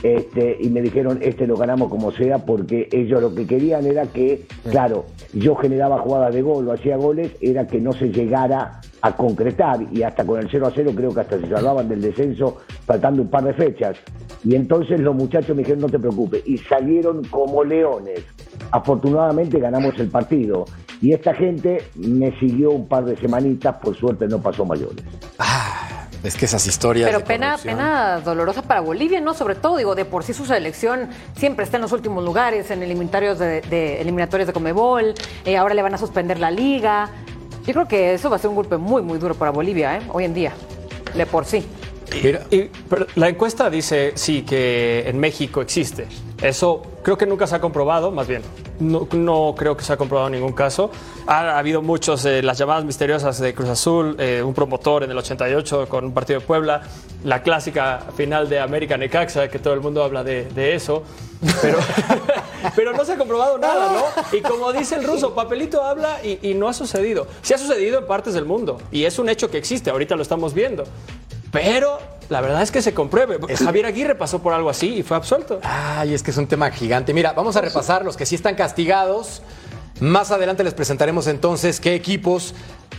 [0.03, 4.07] este, y me dijeron, este lo ganamos como sea, porque ellos lo que querían era
[4.07, 8.81] que, claro, yo generaba jugadas de gol o hacía goles, era que no se llegara
[9.01, 12.01] a concretar y hasta con el 0 a 0 creo que hasta se salvaban del
[12.01, 13.97] descenso faltando un par de fechas.
[14.45, 18.25] Y entonces los muchachos me dijeron, no te preocupes, y salieron como leones.
[18.71, 20.64] Afortunadamente ganamos el partido.
[21.01, 25.05] Y esta gente me siguió un par de semanitas, por suerte no pasó mayores.
[26.24, 27.07] Es que esas historias.
[27.09, 29.35] Pero de pena, corrupción- pena dolorosa para Bolivia, ¿no?
[29.35, 32.83] Sobre todo, digo, de por sí su selección siempre está en los últimos lugares, en
[32.83, 37.11] eliminatorios de, de- eliminatorios de Comebol, eh, ahora le van a suspender la liga.
[37.66, 40.00] Yo creo que eso va a ser un golpe muy, muy duro para Bolivia, ¿eh?
[40.12, 40.52] Hoy en día,
[41.14, 41.64] de por sí.
[42.22, 46.07] Mira, Y, pero la encuesta dice sí que en México existe.
[46.40, 48.42] Eso creo que nunca se ha comprobado, más bien.
[48.81, 50.90] No, creo que se ha comprobado en ningún caso.
[51.27, 55.16] Ha, habido muchos, eh, las llamadas misteriosas de Cruz Azul, eh, un promotor en el
[55.16, 56.83] 88 con un partido de Puebla,
[57.25, 61.03] la clásica final de América Necaxa, que todo el mundo habla de, de eso.
[61.62, 61.79] Pero,
[62.77, 64.37] pero no se ha comprobado nada, ¿no?
[64.37, 67.27] Y como dice el ruso, papelito habla y, y no ha sucedido.
[67.40, 70.21] Sí ha sucedido en partes del mundo y es un hecho que existe, ahorita lo
[70.21, 70.85] estamos viendo.
[71.53, 73.38] Pero la verdad es que se compruebe.
[73.57, 75.61] Javier Aguirre pasó por algo así y fue absuelto.
[75.62, 77.14] Ay, es que es un tema gigante.
[77.14, 79.43] Mira, vamos a repasar los que sí están castigados.
[80.01, 82.55] Más adelante les presentaremos entonces qué equipos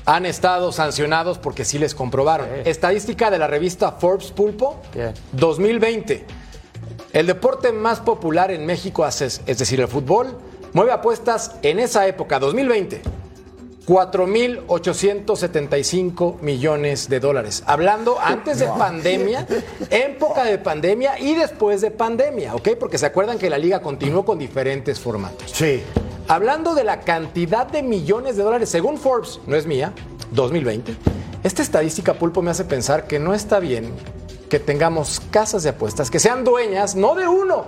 [0.06, 2.48] han estado sancionados porque sí les comprobaron.
[2.66, 5.14] Estadística de la revista Forbes Pulpo Bien.
[5.34, 6.26] 2020.
[7.14, 10.38] El deporte más popular en México, es decir, el fútbol,
[10.74, 13.02] mueve apuestas en esa época, 2020.
[13.88, 17.64] 4.875 millones de dólares.
[17.66, 19.48] Hablando antes de pandemia,
[19.90, 22.70] época de pandemia y después de pandemia, ¿ok?
[22.80, 25.52] Porque se acuerdan que la liga continuó con diferentes formatos.
[25.52, 25.82] Sí.
[26.28, 29.94] Hablando de la cantidad de millones de dólares, según Forbes, no es mía,
[30.32, 30.96] 2020,
[31.44, 33.94] esta estadística pulpo me hace pensar que no está bien
[34.50, 37.66] que tengamos casas de apuestas que sean dueñas no de uno,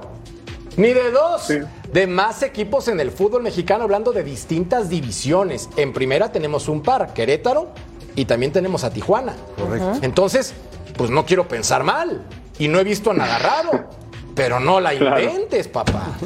[0.78, 1.52] ni de dos,
[1.92, 5.70] de más equipos en el fútbol mexicano, hablando de distintas divisiones.
[5.76, 7.70] En primera tenemos un par, Querétaro,
[8.16, 9.36] y también tenemos a Tijuana.
[9.58, 10.00] Correcto.
[10.02, 10.54] Entonces,
[10.98, 12.22] pues no quiero pensar mal,
[12.60, 13.90] y no he visto nada raro,
[14.36, 15.22] pero no la Claro.
[15.22, 16.18] inventes, papá.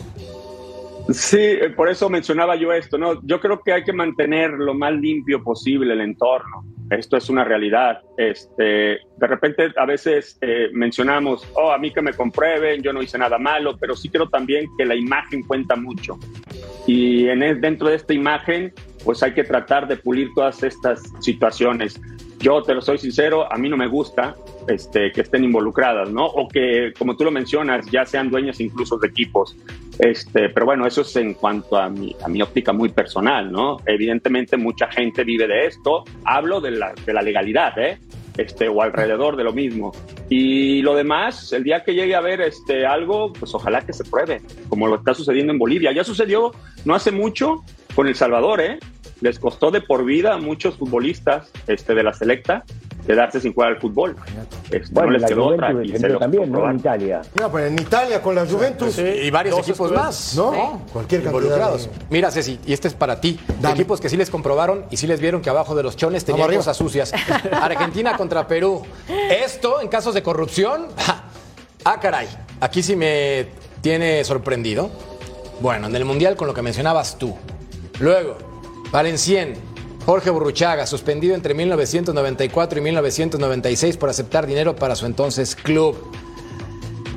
[1.12, 3.22] Sí, eh, por eso mencionaba yo esto, ¿no?
[3.24, 6.66] Yo creo que hay que mantener lo más limpio posible el entorno.
[6.90, 8.02] Esto es una realidad.
[8.18, 13.02] Este, de repente a veces eh, mencionamos, oh, a mí que me comprueben, yo no
[13.02, 16.18] hice nada malo, pero sí creo también que la imagen cuenta mucho.
[16.86, 18.74] Y en dentro de esta imagen,
[19.06, 22.02] pues hay que tratar de pulir todas estas situaciones.
[22.40, 24.36] Yo te lo soy sincero, a mí no me gusta
[24.68, 26.26] este, que estén involucradas, ¿no?
[26.26, 29.56] O que, como tú lo mencionas, ya sean dueñas incluso de equipos.
[30.00, 33.78] Este, pero bueno, eso es en cuanto a mi, a mi óptica muy personal, ¿no?
[33.86, 36.04] Evidentemente mucha gente vive de esto.
[36.26, 38.00] Hablo de la, de la legalidad, ¿eh?
[38.38, 39.94] Este, o alrededor de lo mismo.
[40.30, 44.04] Y lo demás, el día que llegue a ver este, algo, pues ojalá que se
[44.04, 45.94] pruebe, como lo está sucediendo en Bolivia.
[45.94, 46.52] Ya sucedió
[46.84, 47.64] no hace mucho
[47.96, 48.80] con El Salvador, ¿eh?
[49.22, 52.64] Les costó de por vida a muchos futbolistas este, de la selecta
[53.08, 54.16] quedarse sin jugar al fútbol.
[54.72, 56.70] Este, Bueno, no les la quedó otra Juventus y se también, ¿no?
[56.70, 56.80] En.
[56.80, 57.22] Italia.
[57.40, 58.98] No, pero en Italia con la Juventus.
[58.98, 60.82] Y varios equipos más, ¿No?
[60.92, 61.84] Cualquier cantidad involucrados.
[61.86, 63.40] de- Mira, Ceci, y este es para ti.
[63.72, 66.48] Equipos que sí les comprobaron y sí les vieron que abajo de los chones tenían
[66.48, 66.60] Vamos arriba.
[66.62, 67.14] cosas sucias.
[67.52, 68.82] Argentina contra Perú.
[69.30, 70.88] Esto, en casos de corrupción,
[71.86, 72.28] ah, caray,
[72.60, 73.48] aquí sí me
[73.82, 74.90] tiene sorprendido.
[75.62, 77.36] Bueno, en el Mundial con lo que mencionabas tú.
[78.00, 78.38] Luego,
[78.92, 79.54] Valencien,
[80.06, 85.96] Jorge Burruchaga, suspendido entre 1994 y 1996 por aceptar dinero para su entonces club.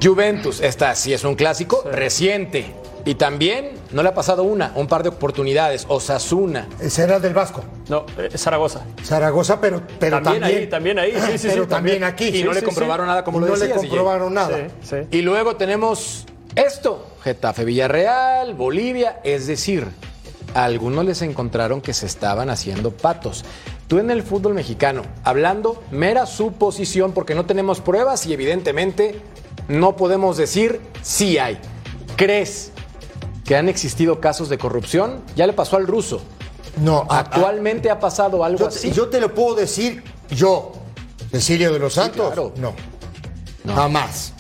[0.03, 2.75] Juventus, esta sí es un clásico reciente.
[3.05, 5.87] Y también no le ha pasado una, un par de oportunidades.
[5.89, 6.69] Osasuna.
[6.79, 7.65] Ese era del Vasco.
[7.89, 8.83] No, eh, Zaragoza.
[9.03, 10.61] Zaragoza, pero, pero También también.
[10.63, 12.05] ahí, también ahí, sí, sí, pero sí, también, también.
[12.05, 12.29] aquí.
[12.39, 13.09] Y no Sí, le comprobaron sí.
[13.09, 13.89] nada, como lo no decías, le DJ.
[13.89, 14.69] comprobaron nada.
[14.83, 14.97] Sí, sí.
[15.19, 19.87] Y luego tenemos esto, Getafe Villarreal, Bolivia, es decir,
[20.59, 23.45] a algunos les encontraron que se estaban haciendo patos.
[23.87, 29.21] Tú en el fútbol mexicano, hablando mera suposición, porque no tenemos pruebas y evidentemente
[29.69, 31.59] no podemos decir si hay.
[32.17, 32.73] ¿Crees
[33.45, 35.23] que han existido casos de corrupción?
[35.37, 36.21] Ya le pasó al ruso.
[36.83, 38.91] No, a- a- ¿Actualmente ha pasado algo yo, así?
[38.93, 40.73] yo te lo puedo decir yo,
[41.31, 42.27] Cecilio de los Santos.
[42.33, 42.53] claro.
[42.57, 42.75] No.
[43.75, 44.33] Jamás.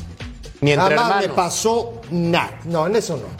[0.61, 2.59] Ni entre Jamás me pasó nada.
[2.64, 3.38] No, en eso no.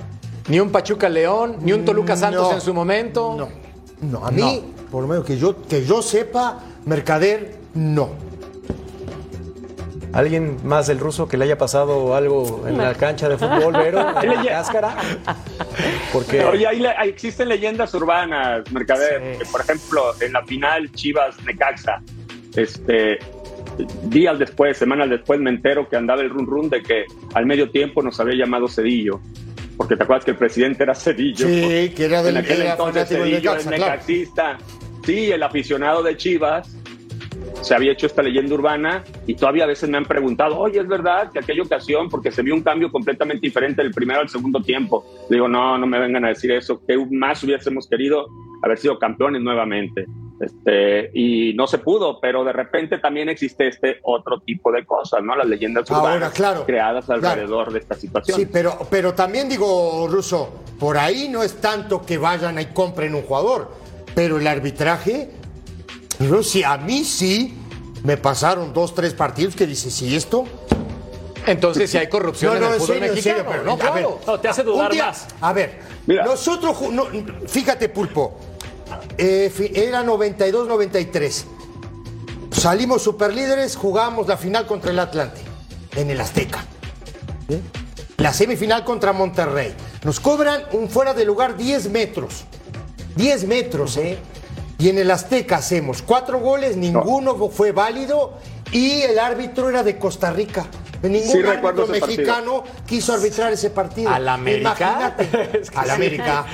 [0.49, 2.53] Ni un Pachuca León, ni un Toluca Santos No.
[2.55, 3.35] en su momento.
[3.37, 3.49] No.
[4.01, 8.11] No, a mí, por lo menos que yo, que yo sepa, Mercader, no.
[10.13, 14.01] ¿Alguien más del ruso que le haya pasado algo en la cancha de fútbol, Vero?
[14.23, 14.97] ¿En la cáscara?
[16.13, 19.39] Porque Oye, ahí le- ahí existen leyendas urbanas, Mercader.
[19.53, 22.01] Por ejemplo, en la final Chivas-Necaxa,
[22.57, 23.19] este,
[24.05, 27.71] días después, semanas después, me entero que andaba el run run de que al medio
[27.71, 29.21] tiempo nos había llamado Cedillo.
[29.79, 31.47] Porque te acuerdas que el presidente era Cedillo.
[31.47, 33.71] Sí, que era del- En aquel era entonces Cedillo, el claro.
[33.71, 34.59] necaxista.
[35.07, 36.77] Sí, el aficionado de Chivas
[37.63, 40.87] se había hecho esta leyenda urbana y todavía a veces me han preguntado, oye, ¿es
[40.87, 44.61] verdad que aquella ocasión, porque se vio un cambio completamente diferente del primero al segundo
[44.61, 45.05] tiempo?
[45.31, 48.27] Le digo, no, no me vengan a decir eso, que más hubiésemos querido
[48.63, 50.05] haber sido campeones nuevamente.
[50.41, 55.21] Este, y no se pudo, pero de repente también existe este otro tipo de cosas,
[55.23, 55.35] ¿no?
[55.35, 57.27] Las leyendas Ahora, urbanas claro, creadas claro.
[57.29, 58.39] alrededor de esta situación.
[58.39, 63.15] Sí, pero, pero también digo, Ruso, por ahí no es tanto que vayan y compren
[63.17, 63.73] un jugador,
[64.15, 65.31] pero el arbitraje,
[66.21, 67.57] Rusi, a mí sí
[68.05, 70.45] me pasaron dos, tres partidos que dice, si esto...
[71.47, 73.37] entonces si hay corrupción en el en fútbol serio, en mexicano.
[73.39, 74.21] serio, pero no, a ver, claro.
[74.27, 75.27] No, te hace dudar día- más.
[75.41, 76.25] A ver, Mira.
[76.25, 77.07] nosotros, no,
[77.49, 78.39] fíjate, Pulpo,
[79.17, 81.45] eh, era 92-93.
[82.53, 85.41] Salimos superlíderes, jugamos la final contra el Atlante,
[85.97, 86.65] en el Azteca.
[88.17, 89.75] La semifinal contra Monterrey.
[90.05, 92.45] Nos cobran un fuera de lugar 10 metros.
[93.17, 94.19] 10 metros, ¿eh?
[94.79, 98.39] Y en el Azteca hacemos cuatro goles, ninguno fue válido
[98.71, 100.67] y el árbitro era de Costa Rica.
[101.03, 101.87] Ningún Sí, árbitro partido.
[102.07, 104.11] mexicano quiso arbitrar ese partido.
[104.11, 104.77] ¿Al América?
[105.17, 105.59] Imagínate.
[105.63, 105.91] Es que Al sí.
[105.93, 106.47] América.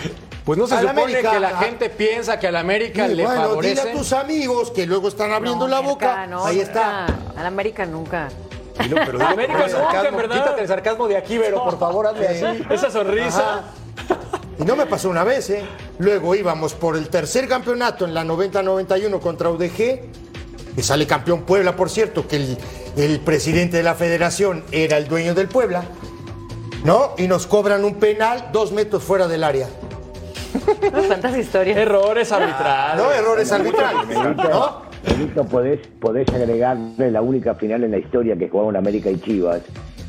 [0.45, 3.41] Pues no se supone América, que la gente piensa que al América Sí, le bueno,
[3.43, 3.81] favorece.
[3.81, 6.27] dile a tus amigos que luego están abriendo No, la boca.
[6.27, 7.07] no, Ahí está.
[7.37, 8.29] Al América nunca.
[8.83, 10.17] Dilo, pero dilo América nunca, sarcasmo.
[10.19, 10.37] ¿verdad?
[10.45, 12.63] Quítate el sarcasmo de aquí, Vero, por favor, hazle así.
[12.71, 13.63] Esa sonrisa.
[14.59, 15.65] Y no me pasó una vez, ¿eh?
[15.99, 19.77] Luego íbamos por el tercer campeonato en la 90-91 contra UDG,
[20.77, 22.59] que sale campeón Puebla, por cierto, que el,
[22.97, 25.85] el presidente de la federación era el dueño del Puebla,
[26.85, 27.13] ¿no?
[27.17, 29.69] Y nos cobran un penal dos metros fuera del área.
[31.09, 31.77] ¿Cuántas historias?
[31.79, 33.03] Errores arbitrales.
[33.03, 34.09] No, errores arbitrales.
[34.09, 34.83] Benito, ¿No?
[35.09, 39.63] Benito, podés, podés agregarle la única final en la historia que jugaron América y Chivas,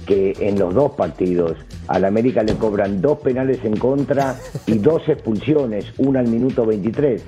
[0.06, 4.36] que en los dos partidos al América le cobran dos penales en contra
[4.68, 7.24] y dos expulsiones, una al minuto 23.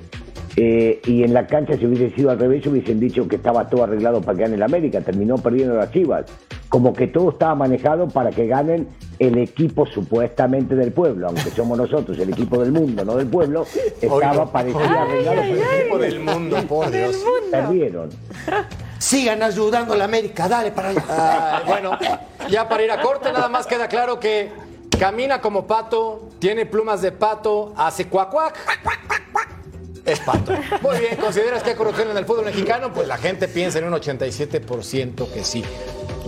[0.60, 3.84] Eh, y en la cancha, si hubiese sido al revés, hubiesen dicho que estaba todo
[3.84, 5.00] arreglado para que gane el América.
[5.00, 6.26] Terminó perdiendo las Chivas.
[6.68, 8.88] Como que todo estaba manejado para que ganen
[9.18, 13.66] el equipo supuestamente del pueblo, aunque somos nosotros el equipo del mundo, no del pueblo,
[14.00, 17.16] estaba parecía arreglado para el equipo del mundo, por Dios.
[17.50, 18.10] Perdieron.
[18.98, 21.04] Sigan ayudando a la América, dale para allá.
[21.08, 21.98] Ah, bueno,
[22.48, 24.50] ya para ir a corte, nada más queda claro que
[24.98, 28.56] camina como pato, tiene plumas de pato, hace cuac cuac.
[30.04, 30.52] Es pato.
[30.80, 32.92] Muy bien, ¿consideras que hay corrupción en el fútbol mexicano?
[32.92, 35.62] Pues la gente piensa en un 87% que sí.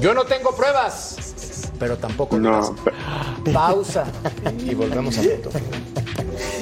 [0.00, 1.39] Yo no tengo pruebas,
[1.80, 2.72] pero tampoco No, las-
[3.52, 4.04] Pausa
[4.58, 5.50] y volvemos a punto.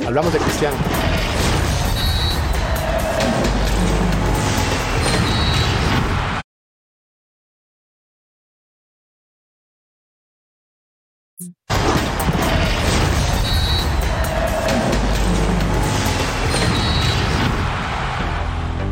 [0.07, 0.77] Hablamos de Cristiano.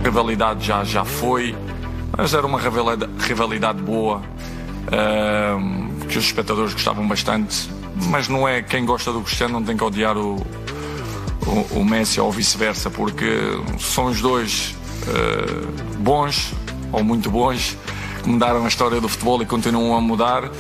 [0.05, 1.55] Rivalidade já, já foi,
[2.17, 4.23] mas era uma rivalidade, rivalidade boa,
[4.93, 7.69] ahm, que os espectadores gostavam bastante.
[8.09, 10.37] Mas não é quem gosta do Cristiano não tem que odiar o,
[11.47, 13.41] o, o Messi ou vice-versa, porque
[13.79, 14.75] são os dois
[15.09, 16.53] ah, bons
[16.93, 17.77] ou muito bons
[18.23, 20.51] que mudaram a história do futebol e continuam a mudar.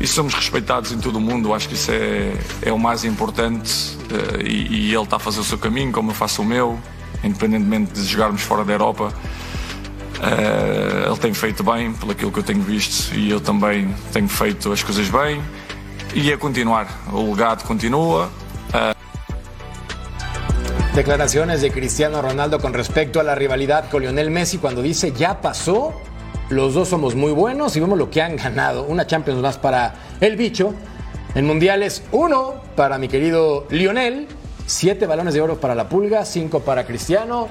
[0.00, 3.96] E somos respeitados em todo o mundo, acho que isso é, é o mais importante.
[4.10, 6.78] eh, e, e ele está a fazer o seu caminho, como eu faço o meu,
[7.24, 9.12] independentemente de jogarmos fora da Europa.
[10.20, 14.28] Eh, ele tem feito bem, pelo aquilo que eu tenho visto, e eu também tenho
[14.28, 15.40] feito as coisas bem.
[16.14, 18.30] E a continuar, o legado continua.
[20.94, 25.40] Declaraciones de Cristiano Ronaldo con respecto a la rivalidad con Lionel Messi cuando dice ya
[25.40, 25.94] pasó,
[26.48, 28.82] los dos somos muy buenos y vemos lo que han ganado.
[28.82, 30.74] Una Champions más para el bicho.
[31.36, 34.26] En mundiales, uno para mi querido Lionel,
[34.66, 37.46] siete balones de oro para la pulga, cinco para Cristiano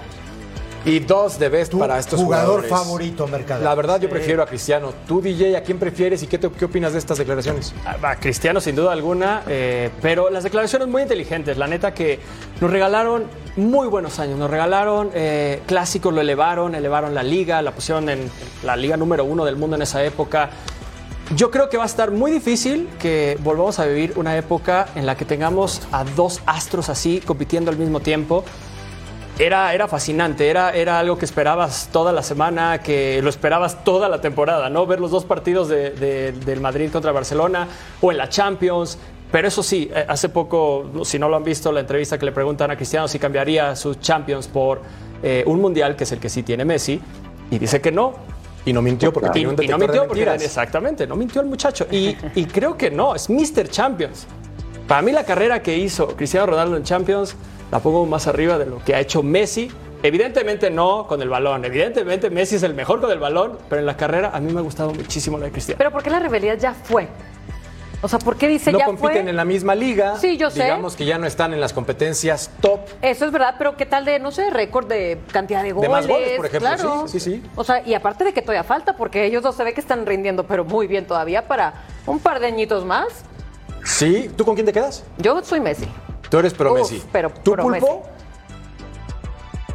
[0.86, 2.70] y dos de best Tu para estos jugador jugadores.
[2.70, 3.64] favorito, Mercado.
[3.64, 4.94] La verdad yo prefiero a Cristiano.
[5.08, 7.74] Tú DJ, ¿a quién prefieres y qué, te- qué opinas de estas declaraciones?
[7.86, 12.20] A Cristiano sin duda alguna, eh, pero las declaraciones muy inteligentes, la neta que
[12.62, 13.26] nos regalaron
[13.58, 18.30] muy buenos años, nos regalaron eh, clásicos, lo elevaron, elevaron la liga, la pusieron en
[18.64, 20.50] la liga número uno del mundo en esa época.
[21.36, 25.06] Yo creo que va a estar muy difícil que volvamos a vivir una época en
[25.06, 28.46] la que tengamos a dos astros así compitiendo al mismo tiempo.
[29.40, 34.10] Era, era fascinante, era, era algo que esperabas toda la semana, que lo esperabas toda
[34.10, 34.88] la temporada, ¿no?
[34.88, 37.68] Ver los dos partidos de- de- del Madrid contra Barcelona
[38.02, 38.98] o en la Champions.
[39.32, 42.32] Pero eso sí, eh, hace poco, si no lo han visto, la entrevista que le
[42.32, 44.82] preguntan a Cristiano si cambiaría sus Champions por
[45.22, 47.00] eh, un Mundial, que es el que sí tiene Messi,
[47.52, 48.14] y dice que no,
[48.66, 51.86] Y no mintió porque un y no mintió porque exactamente, no mintió el muchacho.
[51.92, 53.70] Y, y creo que no, es Mr.
[53.70, 54.26] Champions.
[54.88, 57.36] Para mí la carrera que hizo Cristiano Ronaldo en Champions
[57.72, 59.70] la pongo más arriba de lo que ha hecho Messi.
[60.04, 63.86] Evidentemente no con el balón, evidentemente Messi es el mejor con el balón, pero en
[63.88, 65.78] la carrera a mí me ha gustado muchísimo la de Cristiano.
[65.80, 67.08] Pero ¿por qué la rivalidad ya fue?
[68.04, 69.30] O sea, ¿por qué dice no ya compiten fue?
[69.32, 70.18] en la misma liga.
[70.18, 70.64] Sí, yo sé.
[70.66, 72.82] Digamos que ya no están en las competencias top.
[73.02, 75.90] Eso es verdad, pero ¿qué tal de, no sé, récord de cantidad de goles?
[75.90, 77.08] más goles, por ejemplo, Claro.
[77.08, 77.44] sí, sí, sí.
[77.56, 80.06] O sea, y aparte de que todavía falta, porque ellos dos se ve que están
[80.06, 81.74] rindiendo, pero muy bien todavía para
[82.06, 83.08] un par de añitos más.
[83.84, 85.04] Sí, ¿tú con quién te quedas?
[85.18, 85.88] Yo soy Messi.
[86.30, 87.04] Tú eres pro Uf, Messi.
[87.12, 88.04] pero ¿Tú, pro Pulpo?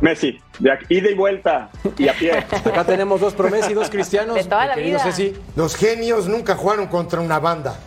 [0.00, 2.32] Messi, de aquí- ida y vuelta y a pie.
[2.50, 4.34] Acá tenemos dos pro Messi, dos cristianos.
[4.34, 5.12] De toda la querido vida.
[5.12, 5.32] Ceci.
[5.54, 7.78] Los genios nunca jugaron contra una banda.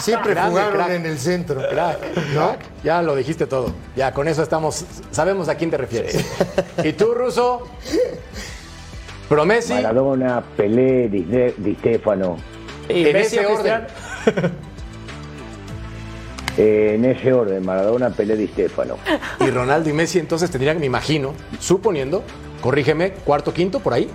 [0.00, 0.90] Siempre Grande, jugaron crack.
[0.90, 1.62] en el centro.
[1.66, 1.98] Crack,
[2.34, 2.58] crack.
[2.84, 3.72] Ya lo dijiste todo.
[3.96, 6.22] Ya con eso estamos, sabemos a quién te refieres.
[6.84, 7.68] ¿Y tú, Ruso?
[9.26, 9.72] Pro Messi.
[9.72, 11.22] Maradona, Pelé, Di,
[11.56, 12.36] Di Stefano.
[12.86, 13.86] Y En Messi ese orden.
[16.56, 18.96] Eh, en ese orden, Maradona, Pelé, Di Stefano.
[19.40, 22.22] Y Ronaldo y Messi entonces tendrían, me imagino, suponiendo,
[22.60, 24.08] corrígeme, cuarto, quinto, por ahí.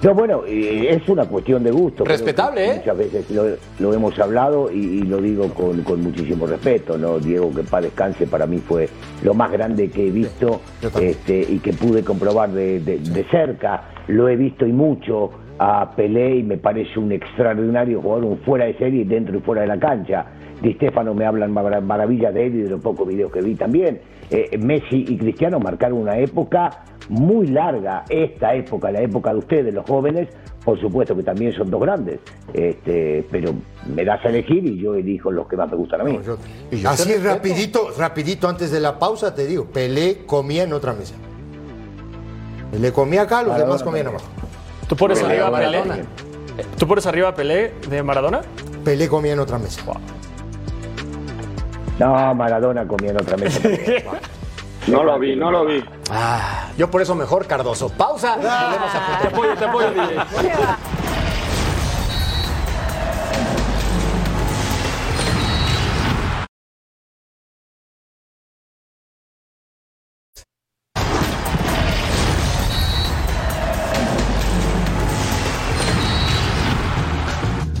[0.00, 2.04] No, bueno, eh, es una cuestión de gusto.
[2.04, 2.74] Respetable, ¿eh?
[2.76, 3.44] Muchas veces lo,
[3.80, 7.18] lo hemos hablado y, y lo digo con, con muchísimo respeto, ¿no?
[7.18, 8.88] Diego, que para descanse, para mí fue
[9.24, 10.60] lo más grande que he visto
[11.00, 13.88] este, y que pude comprobar de, de- de cerca.
[14.06, 15.30] Lo he visto y mucho.
[15.60, 19.62] a Pelé y me parece un extraordinario jugador, un fuera de serie dentro y fuera
[19.62, 20.24] de la cancha.
[20.62, 23.54] Di Stefano me hablan marav- maravillas de él y de los pocos videos que vi
[23.54, 24.00] también.
[24.30, 29.72] Eh, Messi y Cristiano marcaron una época muy larga, esta época, la época de ustedes,
[29.72, 30.28] los jóvenes,
[30.64, 32.18] por supuesto que también son dos grandes,
[32.52, 33.54] este, pero
[33.94, 36.18] me das a elegir y yo elijo los que más me gustan a mí.
[36.70, 41.14] Y Así rapidito, rapidito antes de la pausa te digo, Pelé comía en otra mesa.
[42.70, 44.26] Pelé comía acá, los Maradona demás comían abajo.
[44.86, 45.78] ¿Tú pones arriba a Pelé?
[45.80, 45.96] Maradona.
[46.78, 48.40] ¿Tú pones arriba a Pelé de Maradona?
[48.84, 49.80] Pelé comía en otra mesa.
[51.98, 53.60] No, Maradona comía en otra mesa.
[54.86, 55.84] No lo vi, no lo vi.
[56.10, 57.90] Ah, yo por eso mejor Cardoso.
[57.90, 58.36] Pausa.
[58.36, 59.88] volvemos a Te apoyo, te apoyo,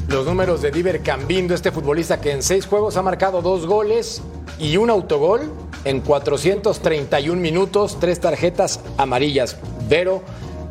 [0.08, 4.22] Los números de Diver Cambindo, este futbolista que en seis juegos ha marcado dos goles
[4.58, 5.52] y un autogol
[5.84, 9.58] en 431 minutos, tres tarjetas amarillas.
[9.86, 10.22] Pero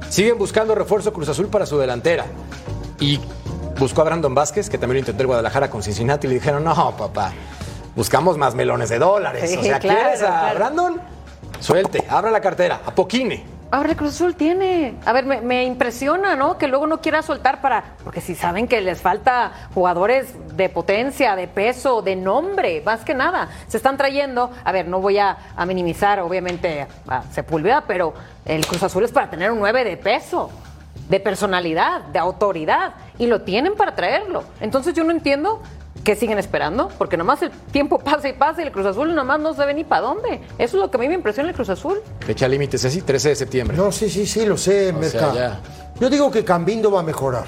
[0.09, 2.25] siguen buscando refuerzo Cruz Azul para su delantera.
[2.99, 3.19] Y
[3.77, 6.63] buscó a Brandon Vázquez, que también lo intentó el Guadalajara con Cincinnati, y le dijeron,
[6.63, 7.31] no, papá,
[7.95, 9.51] buscamos más melones de dólares.
[9.51, 10.55] Sí, o sea, claro, ¿quieres a claro.
[10.55, 11.01] Brandon?
[11.59, 13.56] Suelte, abra la cartera, a Poquine.
[13.69, 14.95] Ahora el Cruz Azul tiene.
[15.05, 16.57] A ver, me, impresiona, ¿no?
[16.57, 17.83] Que luego no quiera soltar para.
[18.03, 23.13] Porque si saben que les falta jugadores de potencia, de peso, de nombre, más que
[23.13, 23.49] nada.
[23.67, 24.51] Se están trayendo.
[24.63, 28.13] A ver, no voy a, a minimizar, obviamente, a Sepúlveda, pero
[28.45, 30.49] el Cruz Azul es para tener un 9 de peso,
[31.09, 32.93] de personalidad, de autoridad.
[33.17, 34.43] Y lo tienen para traerlo.
[34.61, 35.61] Entonces yo no entiendo.
[36.03, 36.87] que siguen esperando?
[36.97, 39.83] Porque nomás el tiempo pasa y pasa y el Cruz Azul nomás no sabe ni
[39.83, 40.41] para dónde.
[40.57, 41.99] Eso es lo que a mí me impresiona el Cruz Azul.
[42.21, 43.75] Fecha límite, Ceci, 13 de septiembre.
[43.75, 45.35] No, sí, sí, sí, lo sé, O Mercado.
[45.35, 45.59] ya.
[45.99, 47.45] Yo digo que Cambindo va a mejorar.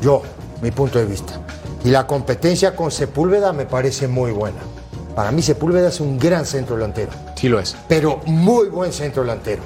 [0.00, 0.22] Yo,
[0.62, 1.34] mi punto de vista.
[1.84, 4.58] Y la competencia con Sepúlveda me parece muy buena.
[5.14, 7.76] Para mí Sepúlveda es un gran centro delantero, Sí lo es.
[7.86, 9.62] pero muy buen centro delantero.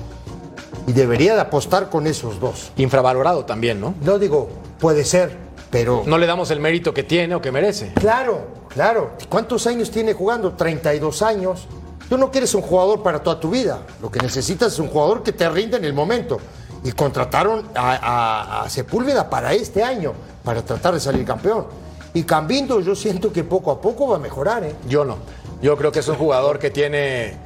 [0.88, 2.72] Y debería de apostar con esos dos.
[2.76, 3.94] Infravalorado también, ¿no?
[4.02, 4.48] No digo,
[4.80, 5.36] puede ser,
[5.70, 6.02] pero...
[6.06, 7.92] No le damos el mérito que tiene o que merece.
[7.94, 9.10] Claro, claro.
[9.28, 10.54] ¿Cuántos años tiene jugando?
[10.54, 11.66] 32 años.
[12.08, 13.82] Tú no quieres un jugador para toda tu vida.
[14.00, 16.38] Lo que necesitas es un jugador que te rinda en el momento.
[16.82, 20.12] Y contrataron a, a- a Sepúlveda para este año,
[20.42, 21.66] para tratar de salir campeón.
[22.14, 24.74] Y Cambindo yo siento que poco a poco va a mejorar, ¿eh?
[24.88, 25.16] Yo no.
[25.60, 27.36] Yo creo que es un jugador que tiene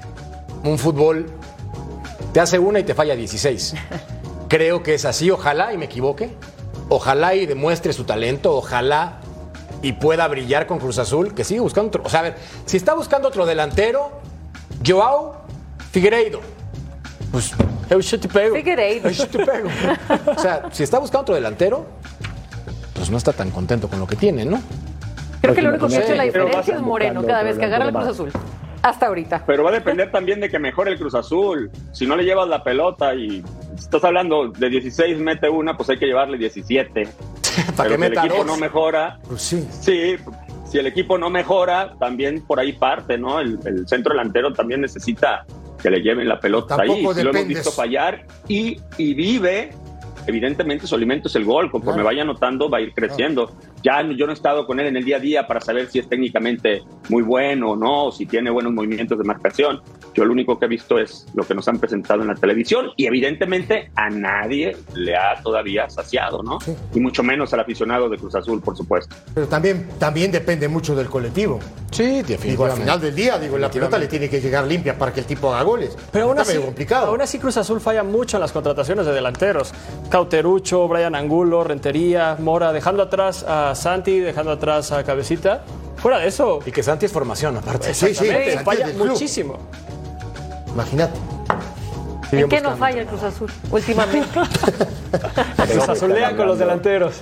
[0.62, 1.26] un fútbol.
[2.32, 3.74] Te hace una y te falla 16.
[4.48, 5.30] Creo que es así.
[5.30, 6.34] Ojalá y me equivoque.
[6.88, 8.54] Ojalá y demuestre su talento.
[8.54, 9.20] Ojalá
[9.82, 11.34] y pueda brillar con Cruz Azul.
[11.34, 12.02] Que sigue buscando otro.
[12.04, 14.20] O sea, a ver, si está buscando otro delantero,
[14.86, 15.42] Joao
[15.90, 16.40] Figueiredo.
[17.30, 17.52] Pues.
[17.90, 18.56] Eu te pego.
[18.56, 19.10] Figueiredo.
[19.10, 19.68] Yo te pego.
[20.34, 21.84] O sea, si está buscando otro delantero,
[22.94, 24.62] pues no está tan contento con lo que tiene, ¿no?
[25.42, 27.86] Creo que lo único que ha hecho la diferencia es Moreno cada vez que agarra
[27.86, 28.32] el Cruz Azul.
[28.82, 29.44] Hasta ahorita.
[29.46, 31.70] Pero va a depender también de que mejore el Cruz Azul.
[31.92, 33.42] Si no le llevas la pelota y
[33.76, 37.08] estás hablando de 16 mete una, pues hay que llevarle 17.
[37.76, 38.46] Para que Pero si el equipo dos.
[38.46, 39.68] no mejora, Pues sí.
[39.80, 40.16] sí,
[40.64, 43.38] si el equipo no mejora, también por ahí parte, ¿no?
[43.40, 45.44] El, el centro delantero también necesita
[45.80, 46.88] que le lleven la pelota ahí.
[46.88, 47.58] Tampoco Sí lo hemos dependes.
[47.58, 49.70] visto fallar y, y vive.
[50.26, 52.06] Evidentemente su alimento es el gol, conforme Claro.
[52.06, 53.52] vaya anotando va a ir creciendo.
[53.82, 55.98] Ya yo no he estado con él en el día a día para saber si
[55.98, 59.80] es técnicamente muy bueno o no, o si tiene buenos movimientos de marcación.
[60.14, 62.90] Yo lo único que he visto es lo que nos han presentado en la televisión
[62.96, 66.60] y evidentemente a nadie le ha todavía saciado, ¿no?
[66.60, 66.74] Sí.
[66.94, 69.14] Y mucho menos al aficionado de Cruz Azul, por supuesto.
[69.34, 71.60] Pero también, también depende mucho del colectivo.
[71.90, 75.12] Sí, Digo, al final del día, digo, la pelota le tiene que llegar limpia para
[75.12, 75.96] que el tipo haga goles.
[76.10, 77.08] Pero aún así, complicado.
[77.08, 79.74] aún así Cruz Azul falla mucho en las contrataciones de delanteros.
[80.08, 85.62] Cauterucho, Brian Angulo, Rentería, Mora, dejando atrás a Santi, dejando atrás a Cabecita.
[85.96, 87.94] Fuera de eso, Y que Santi es formación, aparte.
[87.94, 88.26] Sí, sí,
[88.64, 89.58] falla muchísimo.
[90.72, 91.18] Imagínate.
[92.32, 94.40] ¿En qué no falla el Cruz Azul últimamente?
[95.70, 97.20] Cruz Azulea con los delanteros.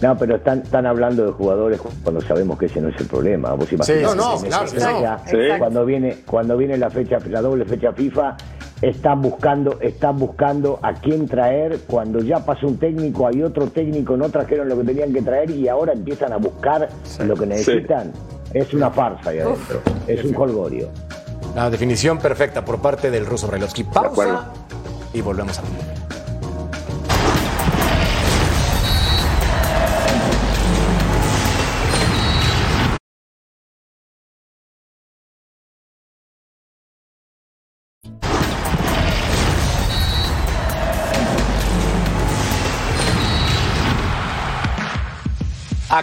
[0.00, 3.52] No, pero están, están hablando de jugadores cuando sabemos que ese no es el problema.
[3.52, 4.70] Vos imaginás no, no, claro no.
[4.70, 5.36] fecha, Sí.
[5.58, 8.36] Cuando viene, cuando viene la fecha, la doble fecha FIFA,
[8.82, 11.78] están buscando, están buscando a quién traer.
[11.86, 15.50] Cuando ya pasó un técnico, hay otro técnico, no trajeron lo que tenían que traer
[15.50, 16.88] y ahora empiezan a buscar
[17.24, 18.12] lo que necesitan.
[18.52, 19.80] Es una farsa ahí adentro.
[20.06, 20.88] Es un colgorio.
[21.54, 23.84] La definición perfecta por parte del ruso Brailovsky.
[23.84, 24.52] Pausa
[25.14, 25.62] y volvemos a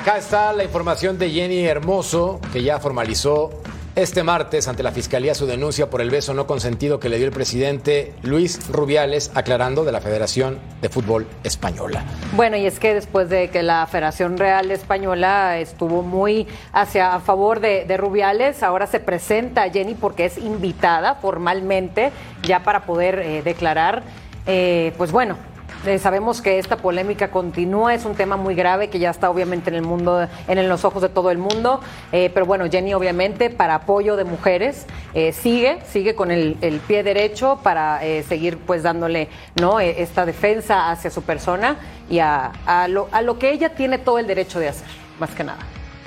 [0.10, 3.51] Acá está la información de Jenny Hermoso, que ya formalizó
[3.95, 7.28] este martes ante la Fiscalía su denuncia por el beso no consentido que le dio
[7.28, 12.03] el presidente Luis Rubiales, aclarando de la Federación de Fútbol Española.
[12.36, 17.20] Bueno, y es que después de que la Federación Real Española estuvo muy hacia a
[17.20, 23.43] favor de, Rubiales, ahora se presenta Jenny porque es invitada formalmente ya para poder eh,
[23.43, 24.01] declarar.
[24.47, 25.38] Eh, pues bueno,
[25.86, 29.69] eh, sabemos que esta polémica continúa, es un tema muy grave que ya está obviamente
[29.69, 31.80] en el mundo, en los ojos de todo el mundo,
[32.11, 36.57] eh, pero bueno, Jenny obviamente para apoyo de mujeres eh, sigue, sigue con el,
[36.88, 41.77] pie derecho para seguir pues dándole no esta defensa hacia su persona
[42.09, 42.51] y a,
[42.88, 44.88] lo, que ella tiene todo el derecho de hacer,
[45.19, 45.59] más que nada.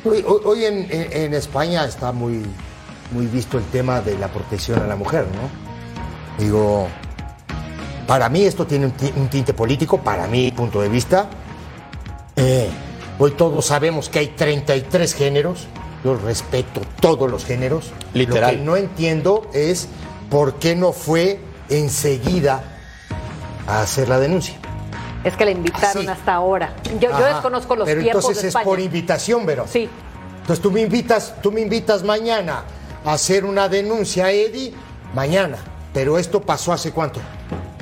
[0.04, 2.42] Hoy, hoy- en, España está muy
[3.12, 6.42] visto el tema de la protección a la mujer, ¿no?
[6.42, 6.88] Digo,
[8.06, 11.28] para mí esto tiene un, ti- un tinte político, para mi punto de vista.
[12.36, 12.68] Eh,
[13.18, 15.66] hoy todos sabemos que hay 33 géneros,
[16.04, 17.92] yo respeto todos los géneros.
[18.14, 18.52] Literal.
[18.54, 19.88] Lo que no entiendo es
[20.30, 22.64] por qué no fue enseguida
[23.66, 24.54] a hacer la denuncia.
[25.24, 26.74] Es que la invitaron hasta ahora.
[27.00, 28.64] Yo, desconozco los Pero tiempos entonces de es España.
[28.64, 29.66] por invitación, Vero.
[29.68, 29.88] Sí,
[30.40, 32.64] Entonces tú me invitas, tú me invitas mañana
[33.04, 34.74] a hacer una denuncia a Eddie,
[35.14, 35.58] mañana.
[35.94, 37.20] Pero esto pasó hace cuánto?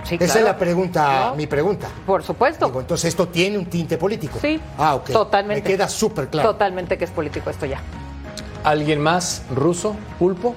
[0.04, 1.36] Sí, Esa es la pregunta, ¿No?
[1.36, 1.88] mi pregunta.
[2.06, 2.66] Por supuesto.
[2.66, 4.38] Digo, entonces esto tiene un tinte político.
[4.40, 4.60] Sí.
[4.78, 5.10] Ah, ok.
[5.10, 5.62] Totalmente.
[5.62, 6.50] Me queda súper claro.
[6.50, 7.80] Totalmente que es político esto ya.
[8.64, 9.96] ¿Alguien más ruso?
[10.18, 10.54] ¿Pulpo?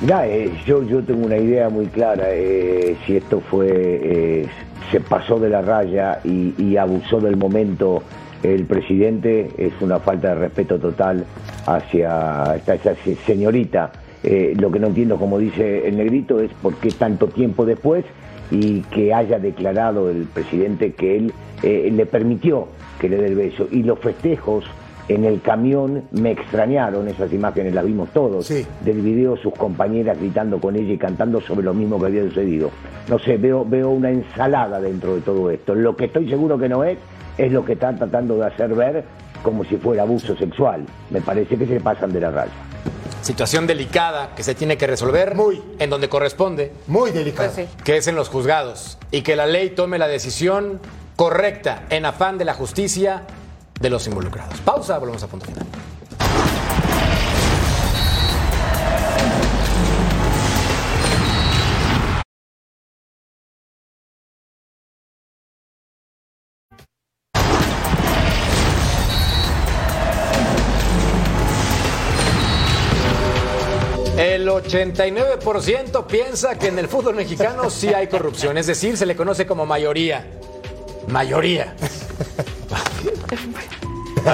[0.00, 2.24] Mirá, eh, yo, yo tengo una idea muy clara.
[2.28, 4.48] eh, si esto fue, eh,
[4.90, 8.02] se pasó de la raya y, y abusó del momento
[8.42, 11.24] el presidente, es una falta de respeto total
[11.66, 12.76] hacia esta,
[13.26, 13.90] señorita.
[14.24, 18.04] Eh, lo que no entiendo, como dice el negrito, es por qué tanto tiempo después
[18.50, 22.68] y que haya declarado el presidente que él eh, le permitió
[22.98, 23.68] que le dé el beso.
[23.70, 24.64] Y los festejos
[25.08, 28.64] en el camión me extrañaron, esas imágenes las vimos todos Sí.
[28.82, 32.70] del video sus compañeras gritando con ella y cantando sobre lo mismo que había sucedido.
[33.10, 35.74] No sé, veo, veo una ensalada dentro de todo esto.
[35.74, 36.96] Lo que estoy seguro que no es,
[37.36, 39.04] es lo que están tratando de hacer ver
[39.42, 40.84] como si fuera abuso sexual.
[41.10, 42.52] Me parece que se pasan de la raya.
[43.22, 45.62] Situación delicada que se tiene que resolver Muy.
[45.78, 47.50] en donde corresponde, Muy delicado.
[47.54, 47.76] Pues sí.
[47.84, 50.80] que es en los juzgados, y que la ley tome la decisión
[51.16, 53.22] correcta en afán de la justicia
[53.80, 54.60] de los involucrados.
[54.60, 55.66] Pausa, volvemos a punto final.
[74.60, 79.46] 89% piensa que en el fútbol mexicano sí hay corrupción, es decir, se le conoce
[79.46, 80.26] como mayoría.
[81.08, 81.74] Mayoría.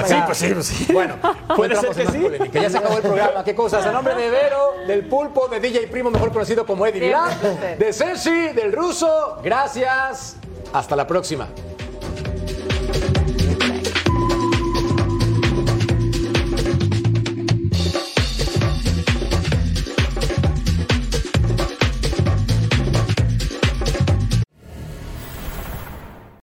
[0.07, 0.93] Sí, pues sí, pues sí.
[0.93, 1.15] Bueno,
[1.55, 2.23] Puede entramos ser en que sí.
[2.23, 2.61] polémica.
[2.61, 3.43] Ya se acabó el programa.
[3.43, 3.85] ¿Qué cosas?
[3.85, 7.75] A nombre de Vero, del Pulpo, de DJ Primo, mejor conocido como Eddie Siempre.
[7.77, 10.37] de Ceci, del Ruso, gracias.
[10.71, 11.49] Hasta la próxima.